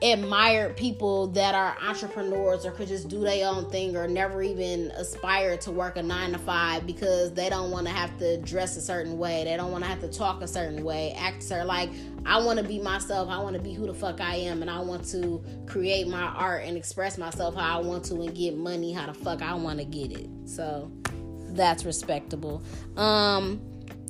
admired 0.00 0.76
people 0.76 1.26
that 1.28 1.54
are 1.54 1.76
entrepreneurs 1.82 2.64
or 2.64 2.70
could 2.70 2.86
just 2.86 3.08
do 3.08 3.20
their 3.20 3.48
own 3.48 3.68
thing 3.70 3.96
or 3.96 4.06
never 4.06 4.42
even 4.42 4.92
aspire 4.92 5.56
to 5.56 5.72
work 5.72 5.96
a 5.96 6.02
nine 6.02 6.32
to 6.32 6.38
five 6.38 6.86
because 6.86 7.32
they 7.34 7.48
don't 7.48 7.70
want 7.70 7.86
to 7.86 7.92
have 7.92 8.16
to 8.18 8.38
dress 8.38 8.76
a 8.76 8.80
certain 8.80 9.18
way. 9.18 9.44
They 9.44 9.56
don't 9.56 9.72
want 9.72 9.82
to 9.82 9.90
have 9.90 10.00
to 10.00 10.08
talk 10.08 10.40
a 10.40 10.46
certain 10.46 10.84
way, 10.84 11.14
act 11.18 11.42
certain. 11.42 11.66
Like, 11.66 11.90
I 12.24 12.40
want 12.42 12.58
to 12.58 12.64
be 12.64 12.78
myself. 12.78 13.28
I 13.28 13.38
want 13.38 13.56
to 13.56 13.62
be 13.62 13.74
who 13.74 13.86
the 13.86 13.94
fuck 13.94 14.20
I 14.20 14.36
am. 14.36 14.62
And 14.62 14.70
I 14.70 14.78
want 14.80 15.04
to 15.10 15.42
create 15.66 16.06
my 16.06 16.22
art 16.22 16.64
and 16.64 16.76
express 16.76 17.18
myself 17.18 17.56
how 17.56 17.80
I 17.80 17.82
want 17.82 18.04
to 18.06 18.20
and 18.20 18.34
get 18.34 18.56
money 18.56 18.92
how 18.92 19.06
the 19.06 19.14
fuck 19.14 19.42
I 19.42 19.54
want 19.54 19.80
to 19.80 19.84
get 19.84 20.12
it. 20.12 20.28
So 20.44 20.92
that's 21.50 21.84
respectable. 21.84 22.62
Um, 22.96 23.60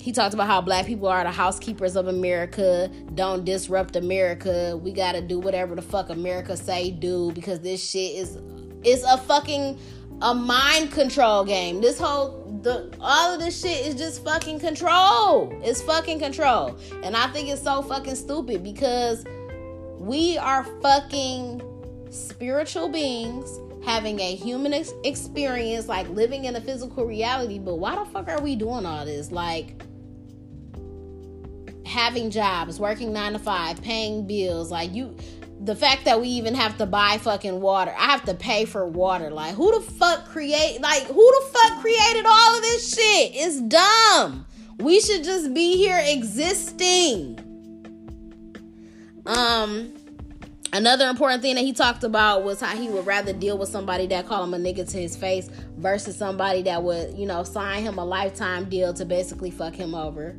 he 0.09 0.13
talked 0.13 0.33
about 0.33 0.47
how 0.47 0.59
black 0.63 0.87
people 0.87 1.07
are 1.07 1.23
the 1.23 1.31
housekeepers 1.31 1.95
of 1.95 2.09
America. 2.09 2.91
Don't 3.15 3.45
disrupt 3.45 3.95
America. 3.95 4.75
We 4.83 4.91
gotta 4.91 5.21
do 5.21 5.39
whatever 5.39 5.75
the 5.75 5.83
fuck 5.83 6.09
America 6.09 6.57
say 6.57 6.91
do 6.91 7.31
because 7.33 7.61
this 7.61 7.87
shit 7.91 8.17
is 8.17 8.39
is 8.85 9.05
a 9.05 9.19
fucking 9.19 9.79
a 10.23 10.35
mind 10.35 10.93
control 10.93 11.45
game. 11.45 11.83
This 11.83 11.99
whole 11.99 12.59
the 12.63 12.91
all 13.03 13.35
of 13.35 13.39
this 13.39 13.61
shit 13.61 13.87
is 13.87 13.97
just 13.97 14.25
fucking 14.25 14.61
control. 14.61 15.53
It's 15.63 15.83
fucking 15.83 16.21
control. 16.21 16.79
And 17.05 17.15
I 17.15 17.27
think 17.27 17.51
it's 17.51 17.63
so 17.63 17.83
fucking 17.83 18.15
stupid 18.15 18.65
because 18.65 19.27
we 19.99 20.39
are 20.39 20.65
fucking 20.81 21.61
spiritual 22.09 22.89
beings 22.89 23.61
having 23.85 24.21
a 24.21 24.35
human 24.35 24.73
ex- 24.73 24.95
experience 25.05 25.87
like 25.87 26.09
living 26.09 26.47
in 26.47 26.57
a 26.57 26.63
physical 26.63 27.05
reality, 27.05 27.59
but 27.59 27.75
why 27.75 27.95
the 27.95 28.07
fuck 28.07 28.27
are 28.29 28.41
we 28.41 28.57
doing 28.57 28.87
all 28.87 29.05
this? 29.05 29.31
Like 29.31 29.83
having 31.89 32.31
jobs, 32.31 32.79
working 32.79 33.13
nine 33.13 33.33
to 33.33 33.39
five, 33.39 33.83
paying 33.83 34.27
bills. 34.27 34.71
Like 34.71 34.95
you, 34.95 35.17
the 35.61 35.75
fact 35.75 36.05
that 36.05 36.21
we 36.21 36.29
even 36.29 36.55
have 36.55 36.79
to 36.79 36.87
buy 36.87 37.19
fucking 37.19 37.61
water, 37.61 37.93
I 37.99 38.07
have 38.07 38.25
to 38.27 38.35
pay 38.35 38.65
for 38.65 38.87
water. 38.87 39.31
Like 39.31 39.55
who 39.55 39.75
the 39.75 39.81
fuck 39.93 40.27
create? 40.27 40.81
Like 40.81 41.05
who 41.05 41.15
the 41.15 41.47
fuck 41.53 41.81
created 41.81 42.27
all 42.27 42.57
of 42.57 42.63
this 42.63 42.95
shit? 42.95 43.33
It's 43.35 43.61
dumb. 43.63 44.47
We 44.79 45.01
should 45.01 45.25
just 45.25 45.53
be 45.55 45.77
here 45.77 46.01
existing. 46.05 47.45
Um. 49.27 49.95
Another 50.71 51.09
important 51.09 51.41
thing 51.41 51.55
that 51.55 51.65
he 51.65 51.73
talked 51.73 52.05
about 52.05 52.45
was 52.45 52.61
how 52.61 52.77
he 52.77 52.91
would 52.91 53.07
rather 53.07 53.33
deal 53.33 53.57
with 53.57 53.71
somebody 53.71 54.07
that 54.09 54.27
call 54.27 54.45
him 54.45 54.53
a 54.53 54.59
nigga 54.59 54.87
to 54.91 54.99
his 54.99 55.17
face 55.17 55.49
versus 55.79 56.15
somebody 56.15 56.61
that 56.61 56.83
would, 56.83 57.17
you 57.17 57.25
know, 57.25 57.43
sign 57.43 57.83
him 57.83 57.97
a 57.97 58.05
lifetime 58.05 58.69
deal 58.69 58.93
to 58.93 59.07
basically 59.07 59.51
fuck 59.51 59.75
him 59.75 59.95
over 59.95 60.37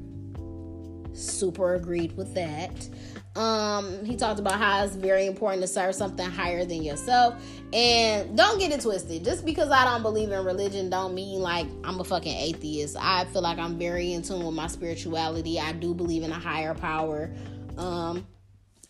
super 1.19 1.75
agreed 1.75 2.15
with 2.17 2.33
that. 2.35 2.89
Um, 3.35 4.03
he 4.03 4.15
talked 4.15 4.39
about 4.39 4.59
how 4.59 4.83
it's 4.83 4.95
very 4.95 5.25
important 5.25 5.61
to 5.61 5.67
serve 5.67 5.95
something 5.95 6.29
higher 6.29 6.65
than 6.65 6.83
yourself. 6.83 7.41
And 7.71 8.35
don't 8.35 8.59
get 8.59 8.71
it 8.71 8.81
twisted. 8.81 9.23
Just 9.23 9.45
because 9.45 9.69
I 9.69 9.85
don't 9.85 10.01
believe 10.01 10.31
in 10.31 10.43
religion 10.43 10.89
don't 10.89 11.13
mean 11.13 11.39
like 11.39 11.67
I'm 11.83 11.99
a 11.99 12.03
fucking 12.03 12.35
atheist. 12.35 12.97
I 12.99 13.25
feel 13.25 13.41
like 13.41 13.57
I'm 13.57 13.77
very 13.77 14.13
in 14.13 14.23
tune 14.23 14.45
with 14.45 14.55
my 14.55 14.67
spirituality. 14.67 15.59
I 15.59 15.73
do 15.73 15.93
believe 15.93 16.23
in 16.23 16.31
a 16.31 16.39
higher 16.39 16.73
power. 16.73 17.31
Um, 17.77 18.27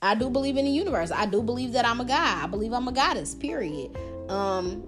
I 0.02 0.16
do 0.16 0.30
believe 0.30 0.58
in 0.58 0.66
the 0.66 0.72
universe. 0.72 1.12
I 1.12 1.26
do 1.26 1.44
believe 1.44 1.74
that 1.74 1.86
I'm 1.86 2.00
a 2.00 2.06
god. 2.06 2.44
I 2.44 2.48
believe 2.48 2.72
I'm 2.72 2.88
a 2.88 2.92
goddess, 2.94 3.36
period. 3.36 3.96
Um, 4.30 4.88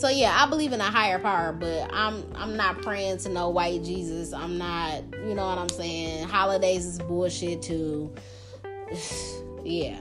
so 0.00 0.08
yeah, 0.08 0.34
I 0.34 0.48
believe 0.48 0.72
in 0.72 0.80
a 0.80 0.84
higher 0.84 1.18
power, 1.18 1.52
but 1.52 1.92
I'm 1.92 2.24
I'm 2.34 2.56
not 2.56 2.80
praying 2.80 3.18
to 3.18 3.28
no 3.28 3.50
white 3.50 3.84
Jesus. 3.84 4.32
I'm 4.32 4.56
not, 4.56 5.02
you 5.12 5.34
know 5.34 5.46
what 5.46 5.58
I'm 5.58 5.68
saying? 5.68 6.26
Holidays 6.26 6.86
is 6.86 6.98
bullshit 6.98 7.60
too. 7.60 8.12
yeah. 9.64 10.00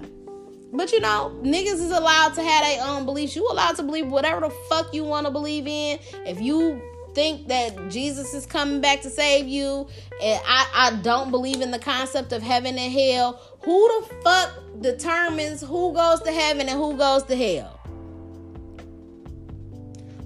But 0.71 0.93
you 0.93 1.01
know, 1.01 1.37
niggas 1.43 1.81
is 1.81 1.91
allowed 1.91 2.33
to 2.35 2.43
have 2.43 2.63
their 2.63 2.85
own 2.85 3.05
beliefs. 3.05 3.35
You 3.35 3.45
allowed 3.51 3.75
to 3.75 3.83
believe 3.83 4.07
whatever 4.07 4.39
the 4.39 4.51
fuck 4.69 4.93
you 4.93 5.03
want 5.03 5.25
to 5.25 5.31
believe 5.31 5.67
in. 5.67 5.99
If 6.25 6.39
you 6.39 6.81
think 7.13 7.47
that 7.47 7.89
Jesus 7.89 8.33
is 8.33 8.45
coming 8.45 8.79
back 8.79 9.01
to 9.01 9.09
save 9.09 9.47
you, 9.47 9.87
and 10.21 10.41
I, 10.45 10.67
I 10.73 10.95
don't 11.01 11.31
believe 11.31 11.61
in 11.61 11.71
the 11.71 11.79
concept 11.79 12.31
of 12.31 12.41
heaven 12.41 12.77
and 12.77 12.93
hell, 12.93 13.41
who 13.63 14.01
the 14.01 14.15
fuck 14.23 14.51
determines 14.79 15.61
who 15.61 15.93
goes 15.93 16.21
to 16.21 16.31
heaven 16.31 16.69
and 16.69 16.77
who 16.77 16.95
goes 16.95 17.23
to 17.23 17.35
hell? 17.35 17.78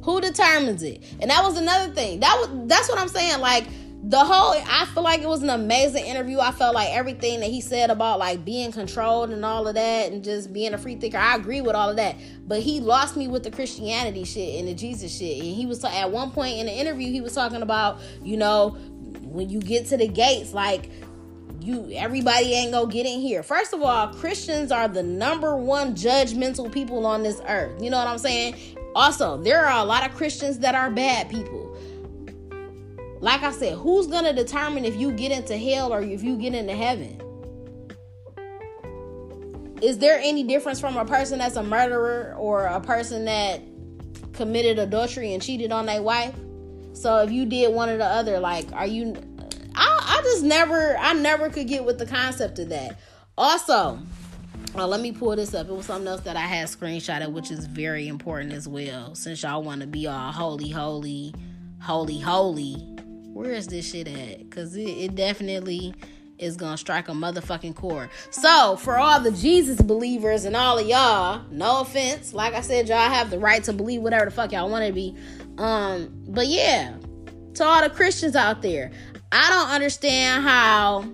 Who 0.03 0.21
determines 0.21 0.83
it? 0.83 1.03
And 1.19 1.29
that 1.29 1.43
was 1.43 1.57
another 1.57 1.93
thing. 1.93 2.19
That 2.19 2.35
was 2.37 2.67
that's 2.67 2.89
what 2.89 2.99
I'm 2.99 3.07
saying. 3.07 3.39
Like 3.39 3.65
the 4.05 4.19
whole 4.19 4.53
I 4.67 4.85
feel 4.93 5.01
like 5.01 5.21
it 5.21 5.29
was 5.29 5.43
an 5.43 5.49
amazing 5.49 6.05
interview. 6.05 6.39
I 6.39 6.51
felt 6.51 6.75
like 6.75 6.89
everything 6.89 7.39
that 7.39 7.49
he 7.49 7.61
said 7.61 7.89
about 7.89 8.19
like 8.19 8.43
being 8.43 8.73
controlled 8.73 9.29
and 9.29 9.45
all 9.45 9.65
of 9.65 9.75
that 9.75 10.11
and 10.11 10.23
just 10.23 10.51
being 10.51 10.73
a 10.73 10.77
free 10.77 10.95
thinker, 10.95 11.17
I 11.17 11.35
agree 11.35 11.61
with 11.61 11.73
all 11.73 11.89
of 11.89 11.95
that. 11.95 12.17
But 12.45 12.59
he 12.59 12.81
lost 12.81 13.15
me 13.15 13.29
with 13.29 13.43
the 13.43 13.51
Christianity 13.51 14.25
shit 14.25 14.59
and 14.59 14.67
the 14.67 14.73
Jesus 14.73 15.17
shit. 15.17 15.37
And 15.37 15.55
he 15.55 15.65
was 15.65 15.79
t- 15.79 15.87
at 15.87 16.11
one 16.11 16.31
point 16.31 16.57
in 16.57 16.65
the 16.65 16.73
interview 16.73 17.11
he 17.11 17.21
was 17.21 17.33
talking 17.33 17.61
about, 17.61 18.01
you 18.21 18.35
know, 18.35 18.71
when 19.21 19.49
you 19.49 19.61
get 19.61 19.87
to 19.87 19.97
the 19.97 20.07
gates 20.07 20.53
like 20.53 20.89
you 21.61 21.89
everybody 21.93 22.53
ain't 22.53 22.73
gonna 22.73 22.91
get 22.91 23.05
in 23.05 23.21
here. 23.21 23.41
First 23.41 23.71
of 23.71 23.81
all, 23.81 24.07
Christians 24.09 24.69
are 24.69 24.89
the 24.89 25.03
number 25.03 25.55
one 25.55 25.95
judgmental 25.95 26.69
people 26.69 27.05
on 27.05 27.23
this 27.23 27.41
earth. 27.47 27.81
You 27.81 27.89
know 27.89 27.97
what 27.97 28.07
I'm 28.07 28.17
saying? 28.17 28.55
Also, 28.95 29.37
there 29.37 29.65
are 29.65 29.81
a 29.81 29.85
lot 29.85 30.07
of 30.07 30.15
Christians 30.15 30.59
that 30.59 30.75
are 30.75 30.89
bad 30.89 31.29
people. 31.29 31.77
Like 33.19 33.41
I 33.41 33.51
said, 33.51 33.77
who's 33.77 34.07
gonna 34.07 34.33
determine 34.33 34.85
if 34.85 34.95
you 34.95 35.11
get 35.11 35.31
into 35.31 35.57
hell 35.57 35.93
or 35.93 36.01
if 36.01 36.23
you 36.23 36.37
get 36.37 36.53
into 36.53 36.75
heaven? 36.75 37.19
Is 39.81 39.97
there 39.97 40.19
any 40.21 40.43
difference 40.43 40.79
from 40.79 40.97
a 40.97 41.05
person 41.05 41.39
that's 41.39 41.55
a 41.55 41.63
murderer 41.63 42.35
or 42.37 42.65
a 42.65 42.79
person 42.79 43.25
that 43.25 43.61
committed 44.33 44.79
adultery 44.79 45.33
and 45.33 45.41
cheated 45.41 45.71
on 45.71 45.85
their 45.85 46.01
wife? 46.01 46.35
So 46.93 47.17
if 47.19 47.31
you 47.31 47.45
did 47.45 47.73
one 47.73 47.89
or 47.89 47.97
the 47.97 48.05
other, 48.05 48.39
like, 48.39 48.71
are 48.73 48.87
you 48.87 49.15
I, 49.75 50.19
I 50.19 50.21
just 50.23 50.43
never 50.43 50.95
I 50.97 51.13
never 51.13 51.49
could 51.49 51.67
get 51.67 51.83
with 51.83 51.97
the 51.97 52.05
concept 52.05 52.59
of 52.59 52.69
that. 52.69 52.99
Also, 53.37 53.99
let 54.75 55.01
me 55.01 55.11
pull 55.11 55.35
this 55.35 55.53
up. 55.53 55.69
It 55.69 55.73
was 55.73 55.85
something 55.85 56.07
else 56.07 56.21
that 56.21 56.35
I 56.35 56.41
had 56.41 56.67
screenshotted, 56.67 57.31
which 57.31 57.51
is 57.51 57.65
very 57.65 58.07
important 58.07 58.53
as 58.53 58.67
well. 58.67 59.15
Since 59.15 59.43
y'all 59.43 59.63
want 59.63 59.81
to 59.81 59.87
be 59.87 60.07
all 60.07 60.31
holy, 60.31 60.69
holy, 60.69 61.33
holy, 61.79 62.19
holy, 62.19 62.75
where 63.33 63.51
is 63.51 63.67
this 63.67 63.91
shit 63.91 64.07
at? 64.07 64.39
Because 64.39 64.75
it, 64.75 64.89
it 64.89 65.15
definitely 65.15 65.93
is 66.39 66.57
gonna 66.57 66.77
strike 66.77 67.07
a 67.07 67.11
motherfucking 67.11 67.75
chord. 67.75 68.09
So, 68.31 68.75
for 68.77 68.97
all 68.97 69.19
the 69.19 69.31
Jesus 69.31 69.81
believers 69.81 70.45
and 70.45 70.55
all 70.55 70.79
of 70.79 70.87
y'all, 70.87 71.43
no 71.51 71.81
offense, 71.81 72.33
like 72.33 72.53
I 72.53 72.61
said, 72.61 72.89
y'all 72.89 72.97
have 72.97 73.29
the 73.29 73.39
right 73.39 73.63
to 73.63 73.73
believe 73.73 74.01
whatever 74.01 74.25
the 74.25 74.31
fuck 74.31 74.51
y'all 74.51 74.69
want 74.69 74.85
to 74.85 74.93
be. 74.93 75.15
Um, 75.57 76.09
but 76.27 76.47
yeah, 76.47 76.97
to 77.55 77.63
all 77.63 77.81
the 77.81 77.89
Christians 77.89 78.35
out 78.35 78.61
there, 78.61 78.91
I 79.31 79.49
don't 79.49 79.69
understand 79.69 80.43
how 80.43 81.05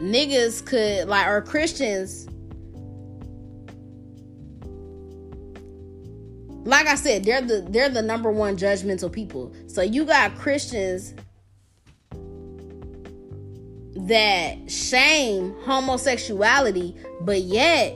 niggas 0.00 0.64
could 0.64 1.08
like 1.08 1.26
or 1.26 1.42
Christians 1.42 2.28
like 6.66 6.88
I 6.88 6.96
said, 6.96 7.24
they're 7.24 7.40
the 7.40 7.64
they're 7.70 7.88
the 7.88 8.02
number 8.02 8.30
one 8.30 8.56
judgmental 8.56 9.10
people. 9.10 9.52
So 9.68 9.82
you 9.82 10.04
got 10.04 10.36
Christians 10.36 11.14
that 13.96 14.70
shame 14.70 15.54
homosexuality, 15.64 16.96
but 17.20 17.42
yet 17.42 17.94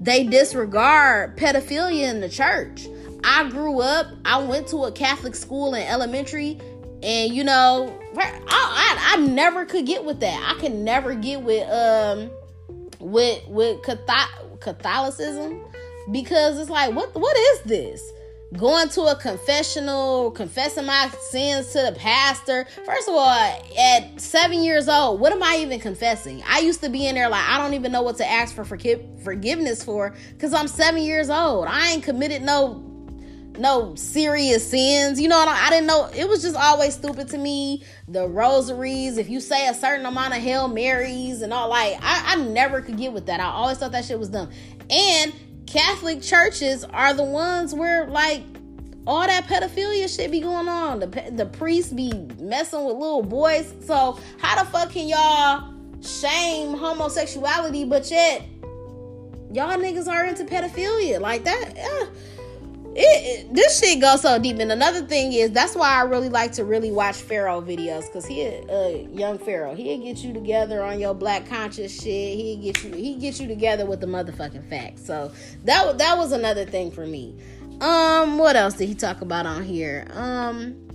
they 0.00 0.24
disregard 0.24 1.36
pedophilia 1.36 2.10
in 2.10 2.20
the 2.20 2.28
church. 2.28 2.86
I 3.24 3.48
grew 3.48 3.80
up, 3.80 4.06
I 4.24 4.42
went 4.42 4.66
to 4.68 4.84
a 4.84 4.92
Catholic 4.92 5.34
school 5.34 5.74
in 5.74 5.82
elementary, 5.82 6.58
and 7.02 7.32
you 7.32 7.44
know, 7.44 7.96
I, 8.24 8.42
I, 8.48 9.14
I 9.14 9.16
never 9.18 9.64
could 9.64 9.86
get 9.86 10.04
with 10.04 10.20
that. 10.20 10.54
I 10.56 10.60
can 10.60 10.84
never 10.84 11.14
get 11.14 11.42
with 11.42 11.68
um 11.70 12.30
with 13.00 13.46
with 13.48 13.82
Catholicism 14.60 15.64
because 16.12 16.58
it's 16.58 16.70
like 16.70 16.94
what 16.94 17.14
what 17.14 17.36
is 17.36 17.60
this? 17.62 18.12
Going 18.56 18.88
to 18.90 19.02
a 19.02 19.14
confessional, 19.14 20.30
confessing 20.30 20.86
my 20.86 21.10
sins 21.20 21.66
to 21.72 21.82
the 21.82 21.92
pastor. 21.98 22.66
First 22.86 23.06
of 23.06 23.14
all, 23.14 23.62
at 23.78 24.18
seven 24.18 24.62
years 24.62 24.88
old, 24.88 25.20
what 25.20 25.32
am 25.32 25.42
I 25.42 25.58
even 25.60 25.78
confessing? 25.78 26.42
I 26.48 26.60
used 26.60 26.80
to 26.80 26.88
be 26.88 27.06
in 27.06 27.14
there 27.14 27.28
like 27.28 27.46
I 27.46 27.58
don't 27.58 27.74
even 27.74 27.92
know 27.92 28.00
what 28.00 28.16
to 28.16 28.26
ask 28.26 28.54
for 28.54 28.64
forgiveness 28.64 29.84
for 29.84 30.14
because 30.32 30.54
I'm 30.54 30.66
seven 30.66 31.02
years 31.02 31.28
old. 31.28 31.66
I 31.68 31.90
ain't 31.90 32.02
committed 32.02 32.40
no 32.40 32.87
no 33.58 33.94
serious 33.94 34.68
sins. 34.68 35.20
You 35.20 35.28
know, 35.28 35.38
I, 35.38 35.66
I 35.66 35.70
didn't 35.70 35.86
know. 35.86 36.10
It 36.14 36.28
was 36.28 36.42
just 36.42 36.56
always 36.56 36.94
stupid 36.94 37.28
to 37.28 37.38
me. 37.38 37.82
The 38.08 38.26
rosaries, 38.26 39.18
if 39.18 39.28
you 39.28 39.40
say 39.40 39.68
a 39.68 39.74
certain 39.74 40.06
amount 40.06 40.34
of 40.34 40.40
Hail 40.40 40.68
Marys 40.68 41.42
and 41.42 41.52
all, 41.52 41.68
like, 41.68 41.94
I, 42.00 42.34
I 42.34 42.36
never 42.36 42.80
could 42.80 42.96
get 42.96 43.12
with 43.12 43.26
that. 43.26 43.40
I 43.40 43.44
always 43.44 43.78
thought 43.78 43.92
that 43.92 44.04
shit 44.04 44.18
was 44.18 44.28
dumb. 44.28 44.50
And 44.90 45.34
Catholic 45.66 46.22
churches 46.22 46.84
are 46.84 47.12
the 47.14 47.24
ones 47.24 47.74
where, 47.74 48.06
like, 48.06 48.42
all 49.06 49.26
that 49.26 49.44
pedophilia 49.44 50.14
shit 50.14 50.30
be 50.30 50.40
going 50.40 50.68
on. 50.68 51.00
The, 51.00 51.30
the 51.32 51.46
priests 51.46 51.92
be 51.92 52.12
messing 52.38 52.84
with 52.84 52.96
little 52.96 53.22
boys. 53.22 53.72
So, 53.86 54.18
how 54.38 54.62
the 54.62 54.70
fuck 54.70 54.90
can 54.90 55.08
y'all 55.08 55.74
shame 56.02 56.76
homosexuality, 56.76 57.84
but 57.84 58.10
yet 58.10 58.42
y'all 59.50 59.76
niggas 59.78 60.08
are 60.08 60.24
into 60.26 60.44
pedophilia? 60.44 61.20
Like 61.20 61.44
that? 61.44 61.74
It, 63.00 63.54
this 63.54 63.78
shit 63.78 64.00
goes 64.00 64.22
so 64.22 64.38
deep. 64.38 64.58
And 64.58 64.72
another 64.72 65.02
thing 65.02 65.32
is 65.32 65.52
that's 65.52 65.76
why 65.76 65.94
I 65.94 66.02
really 66.02 66.28
like 66.28 66.52
to 66.52 66.64
really 66.64 66.90
watch 66.90 67.16
Pharaoh 67.16 67.62
videos 67.62 68.06
because 68.06 68.26
he 68.26 68.42
a 68.42 69.08
young 69.12 69.38
Pharaoh. 69.38 69.74
He'll 69.74 70.02
get 70.02 70.18
you 70.18 70.32
together 70.32 70.82
on 70.82 70.98
your 70.98 71.14
black 71.14 71.48
conscious 71.48 71.94
shit. 71.94 72.36
He'll 72.36 72.60
get 72.60 72.82
you 72.82 72.92
he 72.92 73.14
get 73.14 73.40
you 73.40 73.46
together 73.46 73.86
with 73.86 74.00
the 74.00 74.06
motherfucking 74.06 74.68
facts. 74.68 75.06
So 75.06 75.32
that 75.64 75.98
that 75.98 76.18
was 76.18 76.32
another 76.32 76.64
thing 76.64 76.90
for 76.90 77.06
me. 77.06 77.38
Um, 77.80 78.38
what 78.38 78.56
else 78.56 78.74
did 78.74 78.88
he 78.88 78.94
talk 78.94 79.20
about 79.20 79.46
on 79.46 79.62
here? 79.62 80.08
Um, 80.12 80.88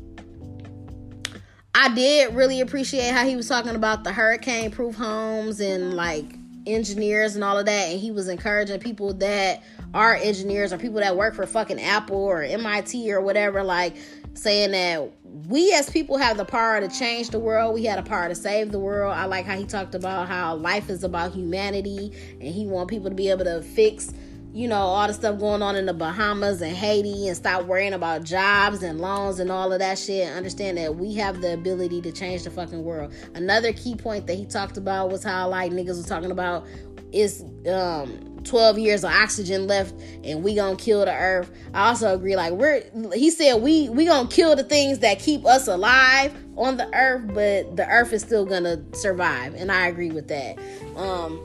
I 1.73 1.93
did 1.95 2.35
really 2.35 2.59
appreciate 2.59 3.11
how 3.11 3.25
he 3.25 3.37
was 3.37 3.47
talking 3.47 3.75
about 3.75 4.03
the 4.03 4.11
hurricane 4.11 4.71
proof 4.71 4.95
homes 4.95 5.61
and 5.61 5.93
like 5.93 6.25
engineers 6.67 7.35
and 7.35 7.43
all 7.43 7.57
of 7.57 7.65
that, 7.65 7.91
and 7.91 7.99
he 7.99 8.11
was 8.11 8.27
encouraging 8.27 8.81
people 8.81 9.13
that 9.15 9.63
are 9.93 10.15
engineers 10.15 10.73
or 10.73 10.77
people 10.77 10.99
that 10.99 11.15
work 11.15 11.35
for 11.35 11.45
fucking 11.45 11.79
Apple 11.79 12.17
or 12.17 12.41
MIT 12.41 13.11
or 13.11 13.21
whatever, 13.21 13.63
like 13.63 13.95
saying 14.33 14.71
that 14.71 15.11
we 15.47 15.73
as 15.73 15.89
people 15.89 16.17
have 16.17 16.37
the 16.37 16.45
power 16.45 16.79
to 16.79 16.87
change 16.87 17.29
the 17.29 17.39
world. 17.39 17.73
We 17.73 17.85
had 17.85 17.99
a 17.99 18.03
power 18.03 18.27
to 18.27 18.35
save 18.35 18.71
the 18.71 18.79
world. 18.79 19.13
I 19.13 19.25
like 19.25 19.45
how 19.45 19.55
he 19.55 19.65
talked 19.65 19.95
about 19.95 20.27
how 20.27 20.55
life 20.55 20.89
is 20.89 21.03
about 21.03 21.33
humanity 21.33 22.11
and 22.41 22.53
he 22.53 22.65
want 22.65 22.89
people 22.89 23.09
to 23.09 23.15
be 23.15 23.29
able 23.29 23.45
to 23.45 23.61
fix, 23.61 24.11
you 24.51 24.67
know, 24.67 24.77
all 24.77 25.07
the 25.07 25.13
stuff 25.13 25.39
going 25.39 25.61
on 25.61 25.75
in 25.75 25.85
the 25.85 25.93
Bahamas 25.93 26.61
and 26.61 26.75
Haiti 26.75 27.27
and 27.27 27.37
stop 27.37 27.65
worrying 27.65 27.93
about 27.93 28.23
jobs 28.23 28.81
and 28.81 28.99
loans 28.99 29.39
and 29.39 29.51
all 29.51 29.71
of 29.71 29.79
that 29.79 29.99
shit. 29.99 30.27
Understand 30.27 30.77
that 30.79 30.95
we 30.95 31.13
have 31.15 31.41
the 31.41 31.53
ability 31.53 32.01
to 32.01 32.11
change 32.11 32.43
the 32.43 32.49
fucking 32.49 32.83
world. 32.83 33.13
Another 33.35 33.71
key 33.73 33.95
point 33.95 34.25
that 34.25 34.35
he 34.35 34.45
talked 34.45 34.77
about 34.77 35.11
was 35.11 35.23
how 35.23 35.47
like 35.49 35.71
niggas 35.71 35.89
was 35.89 36.07
talking 36.07 36.31
about 36.31 36.65
is 37.13 37.43
um 37.69 38.33
12 38.43 38.77
years 38.77 39.03
of 39.03 39.11
oxygen 39.11 39.67
left 39.67 39.93
and 40.23 40.43
we 40.43 40.55
gonna 40.55 40.75
kill 40.75 41.05
the 41.05 41.13
earth. 41.13 41.51
I 41.73 41.89
also 41.89 42.13
agree 42.13 42.35
like 42.35 42.53
we're 42.53 42.83
he 43.13 43.29
said 43.29 43.61
we 43.61 43.89
we 43.89 44.05
gonna 44.05 44.27
kill 44.27 44.55
the 44.55 44.63
things 44.63 44.99
that 44.99 45.19
keep 45.19 45.45
us 45.45 45.67
alive 45.67 46.35
on 46.57 46.77
the 46.77 46.93
earth 46.93 47.27
but 47.33 47.75
the 47.77 47.87
earth 47.87 48.13
is 48.13 48.21
still 48.21 48.45
gonna 48.45 48.83
survive 48.93 49.55
and 49.55 49.71
i 49.71 49.87
agree 49.87 50.11
with 50.11 50.27
that. 50.27 50.57
Um 50.95 51.39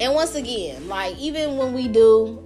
and 0.00 0.14
once 0.14 0.34
again 0.34 0.88
like 0.88 1.16
even 1.18 1.56
when 1.56 1.72
we 1.72 1.88
do 1.88 2.44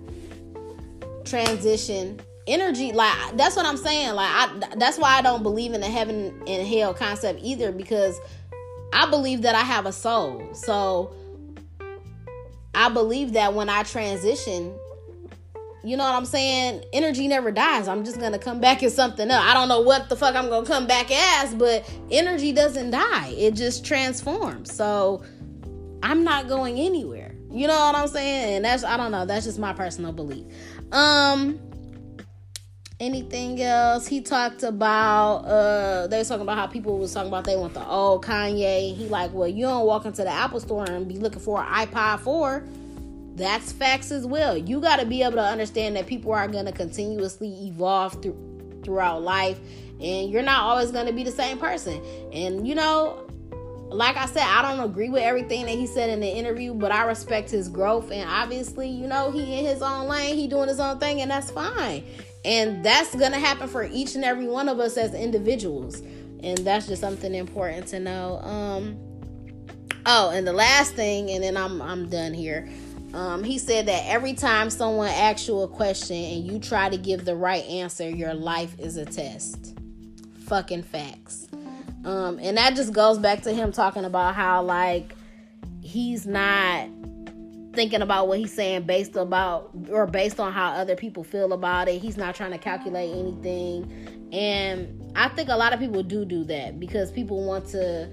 transition 1.24 2.20
energy 2.48 2.92
like 2.92 3.36
that's 3.36 3.54
what 3.54 3.64
i'm 3.64 3.76
saying 3.76 4.12
like 4.14 4.28
I, 4.28 4.74
that's 4.76 4.98
why 4.98 5.16
i 5.16 5.22
don't 5.22 5.44
believe 5.44 5.72
in 5.74 5.80
the 5.80 5.86
heaven 5.86 6.42
and 6.46 6.66
hell 6.66 6.92
concept 6.92 7.38
either 7.40 7.70
because 7.70 8.18
i 8.92 9.08
believe 9.08 9.42
that 9.42 9.54
i 9.54 9.60
have 9.60 9.86
a 9.86 9.92
soul. 9.92 10.52
So 10.52 11.14
I 12.74 12.88
believe 12.88 13.34
that 13.34 13.54
when 13.54 13.68
I 13.68 13.82
transition, 13.82 14.74
you 15.84 15.96
know 15.96 16.04
what 16.04 16.14
I'm 16.14 16.24
saying? 16.24 16.84
Energy 16.92 17.26
never 17.28 17.50
dies. 17.50 17.88
I'm 17.88 18.04
just 18.04 18.20
gonna 18.20 18.38
come 18.38 18.60
back 18.60 18.82
as 18.82 18.94
something 18.94 19.30
else. 19.30 19.44
I 19.44 19.52
don't 19.52 19.68
know 19.68 19.80
what 19.80 20.08
the 20.08 20.16
fuck 20.16 20.34
I'm 20.36 20.48
gonna 20.48 20.66
come 20.66 20.86
back 20.86 21.10
as, 21.10 21.54
but 21.54 21.88
energy 22.10 22.52
doesn't 22.52 22.90
die. 22.90 23.28
It 23.30 23.54
just 23.54 23.84
transforms. 23.84 24.72
So 24.72 25.22
I'm 26.02 26.24
not 26.24 26.48
going 26.48 26.78
anywhere. 26.78 27.34
You 27.50 27.66
know 27.66 27.74
what 27.74 27.94
I'm 27.94 28.08
saying? 28.08 28.56
And 28.56 28.64
that's 28.64 28.84
I 28.84 28.96
don't 28.96 29.10
know. 29.10 29.26
That's 29.26 29.44
just 29.44 29.58
my 29.58 29.72
personal 29.72 30.12
belief. 30.12 30.44
Um 30.92 31.58
anything 33.02 33.60
else 33.60 34.06
he 34.06 34.20
talked 34.20 34.62
about 34.62 35.38
uh 35.38 36.06
they 36.06 36.18
was 36.18 36.28
talking 36.28 36.42
about 36.42 36.56
how 36.56 36.68
people 36.68 36.98
was 36.98 37.12
talking 37.12 37.28
about 37.28 37.42
they 37.44 37.56
want 37.56 37.74
the 37.74 37.84
old 37.84 38.24
kanye 38.24 38.94
he 38.94 39.08
like 39.08 39.32
well 39.32 39.48
you 39.48 39.64
don't 39.64 39.84
walk 39.84 40.04
into 40.06 40.22
the 40.22 40.30
apple 40.30 40.60
store 40.60 40.84
and 40.84 41.08
be 41.08 41.16
looking 41.16 41.40
for 41.40 41.60
an 41.60 41.86
ipod 41.86 42.20
4 42.20 42.64
that's 43.34 43.72
facts 43.72 44.12
as 44.12 44.24
well 44.24 44.56
you 44.56 44.80
got 44.80 45.00
to 45.00 45.06
be 45.06 45.22
able 45.22 45.32
to 45.32 45.42
understand 45.42 45.96
that 45.96 46.06
people 46.06 46.32
are 46.32 46.46
going 46.46 46.66
to 46.66 46.72
continuously 46.72 47.66
evolve 47.66 48.22
through 48.22 48.38
throughout 48.84 49.22
life 49.22 49.58
and 50.00 50.30
you're 50.30 50.42
not 50.42 50.62
always 50.62 50.92
going 50.92 51.06
to 51.06 51.12
be 51.12 51.24
the 51.24 51.30
same 51.30 51.58
person 51.58 52.00
and 52.32 52.66
you 52.68 52.74
know 52.74 53.26
like 53.92 54.16
I 54.16 54.24
said, 54.24 54.44
I 54.44 54.62
don't 54.62 54.82
agree 54.88 55.10
with 55.10 55.22
everything 55.22 55.66
that 55.66 55.72
he 55.74 55.86
said 55.86 56.08
in 56.08 56.20
the 56.20 56.26
interview, 56.26 56.72
but 56.72 56.90
I 56.90 57.04
respect 57.04 57.50
his 57.50 57.68
growth. 57.68 58.10
And 58.10 58.26
obviously, 58.26 58.88
you 58.88 59.06
know, 59.06 59.30
he 59.30 59.58
in 59.58 59.66
his 59.66 59.82
own 59.82 60.08
lane, 60.08 60.34
he 60.34 60.46
doing 60.46 60.68
his 60.68 60.80
own 60.80 60.98
thing, 60.98 61.20
and 61.20 61.30
that's 61.30 61.50
fine. 61.50 62.02
And 62.44 62.84
that's 62.84 63.14
going 63.14 63.32
to 63.32 63.38
happen 63.38 63.68
for 63.68 63.84
each 63.84 64.14
and 64.14 64.24
every 64.24 64.46
one 64.46 64.68
of 64.68 64.80
us 64.80 64.96
as 64.96 65.14
individuals. 65.14 66.00
And 66.42 66.58
that's 66.58 66.88
just 66.88 67.00
something 67.00 67.34
important 67.34 67.86
to 67.88 68.00
know. 68.00 68.38
Um, 68.38 68.98
oh, 70.06 70.30
and 70.30 70.46
the 70.46 70.52
last 70.52 70.94
thing, 70.94 71.30
and 71.30 71.42
then 71.42 71.56
I'm, 71.56 71.80
I'm 71.80 72.08
done 72.08 72.34
here. 72.34 72.68
Um, 73.14 73.44
he 73.44 73.58
said 73.58 73.86
that 73.86 74.04
every 74.06 74.32
time 74.32 74.70
someone 74.70 75.08
asks 75.08 75.46
you 75.46 75.60
a 75.60 75.68
question 75.68 76.16
and 76.16 76.44
you 76.46 76.58
try 76.58 76.88
to 76.88 76.96
give 76.96 77.24
the 77.24 77.36
right 77.36 77.64
answer, 77.66 78.08
your 78.08 78.34
life 78.34 78.74
is 78.78 78.96
a 78.96 79.04
test. 79.04 79.78
Fucking 80.46 80.82
facts. 80.82 81.48
Um, 82.04 82.38
and 82.40 82.56
that 82.56 82.74
just 82.74 82.92
goes 82.92 83.18
back 83.18 83.42
to 83.42 83.52
him 83.52 83.70
talking 83.70 84.04
about 84.04 84.34
how 84.34 84.62
like 84.62 85.14
he's 85.82 86.26
not 86.26 86.88
thinking 87.72 88.02
about 88.02 88.28
what 88.28 88.38
he's 88.38 88.52
saying 88.52 88.82
based 88.82 89.16
about 89.16 89.70
or 89.90 90.06
based 90.06 90.38
on 90.38 90.52
how 90.52 90.72
other 90.72 90.96
people 90.96 91.24
feel 91.24 91.52
about 91.52 91.88
it. 91.88 92.00
He's 92.00 92.16
not 92.16 92.34
trying 92.34 92.52
to 92.52 92.58
calculate 92.58 93.14
anything. 93.14 94.28
And 94.32 95.12
I 95.16 95.28
think 95.28 95.48
a 95.48 95.56
lot 95.56 95.72
of 95.72 95.80
people 95.80 96.02
do 96.02 96.24
do 96.24 96.44
that 96.44 96.78
because 96.78 97.10
people 97.10 97.44
want 97.44 97.66
to 97.68 98.10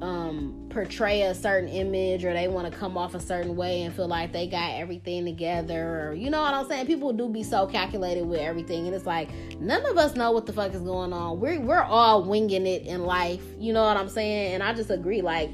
um, 0.00 0.68
portray 0.70 1.22
a 1.22 1.34
certain 1.34 1.68
image 1.68 2.24
or 2.24 2.32
they 2.32 2.46
want 2.46 2.72
to 2.72 2.78
come 2.78 2.96
off 2.96 3.14
a 3.14 3.20
certain 3.20 3.56
way 3.56 3.82
and 3.82 3.94
feel 3.94 4.06
like 4.06 4.32
they 4.32 4.46
got 4.46 4.74
everything 4.74 5.24
together 5.24 6.08
or 6.08 6.14
you 6.14 6.30
know 6.30 6.40
what 6.40 6.54
I'm 6.54 6.68
saying 6.68 6.86
people 6.86 7.12
do 7.12 7.28
be 7.28 7.42
so 7.42 7.66
calculated 7.66 8.24
with 8.24 8.38
everything 8.38 8.86
and 8.86 8.94
it's 8.94 9.06
like 9.06 9.28
none 9.58 9.84
of 9.86 9.98
us 9.98 10.14
know 10.14 10.30
what 10.30 10.46
the 10.46 10.52
fuck 10.52 10.72
is 10.72 10.82
going 10.82 11.12
on 11.12 11.40
we're 11.40 11.58
we're 11.60 11.82
all 11.82 12.22
winging 12.22 12.64
it 12.64 12.86
in 12.86 13.02
life 13.02 13.42
you 13.58 13.72
know 13.72 13.82
what 13.82 13.96
I'm 13.96 14.08
saying 14.08 14.54
and 14.54 14.62
I 14.62 14.72
just 14.72 14.90
agree 14.90 15.20
like 15.20 15.50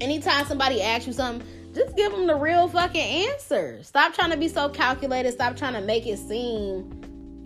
anytime 0.00 0.46
somebody 0.46 0.80
asks 0.80 1.08
you 1.08 1.12
something 1.12 1.46
just 1.76 1.96
give 1.96 2.10
them 2.10 2.26
the 2.26 2.34
real 2.34 2.66
fucking 2.68 3.28
answer. 3.28 3.82
Stop 3.82 4.14
trying 4.14 4.30
to 4.30 4.36
be 4.36 4.48
so 4.48 4.68
calculated. 4.68 5.32
Stop 5.32 5.56
trying 5.56 5.74
to 5.74 5.82
make 5.82 6.06
it 6.06 6.18
seem 6.18 6.90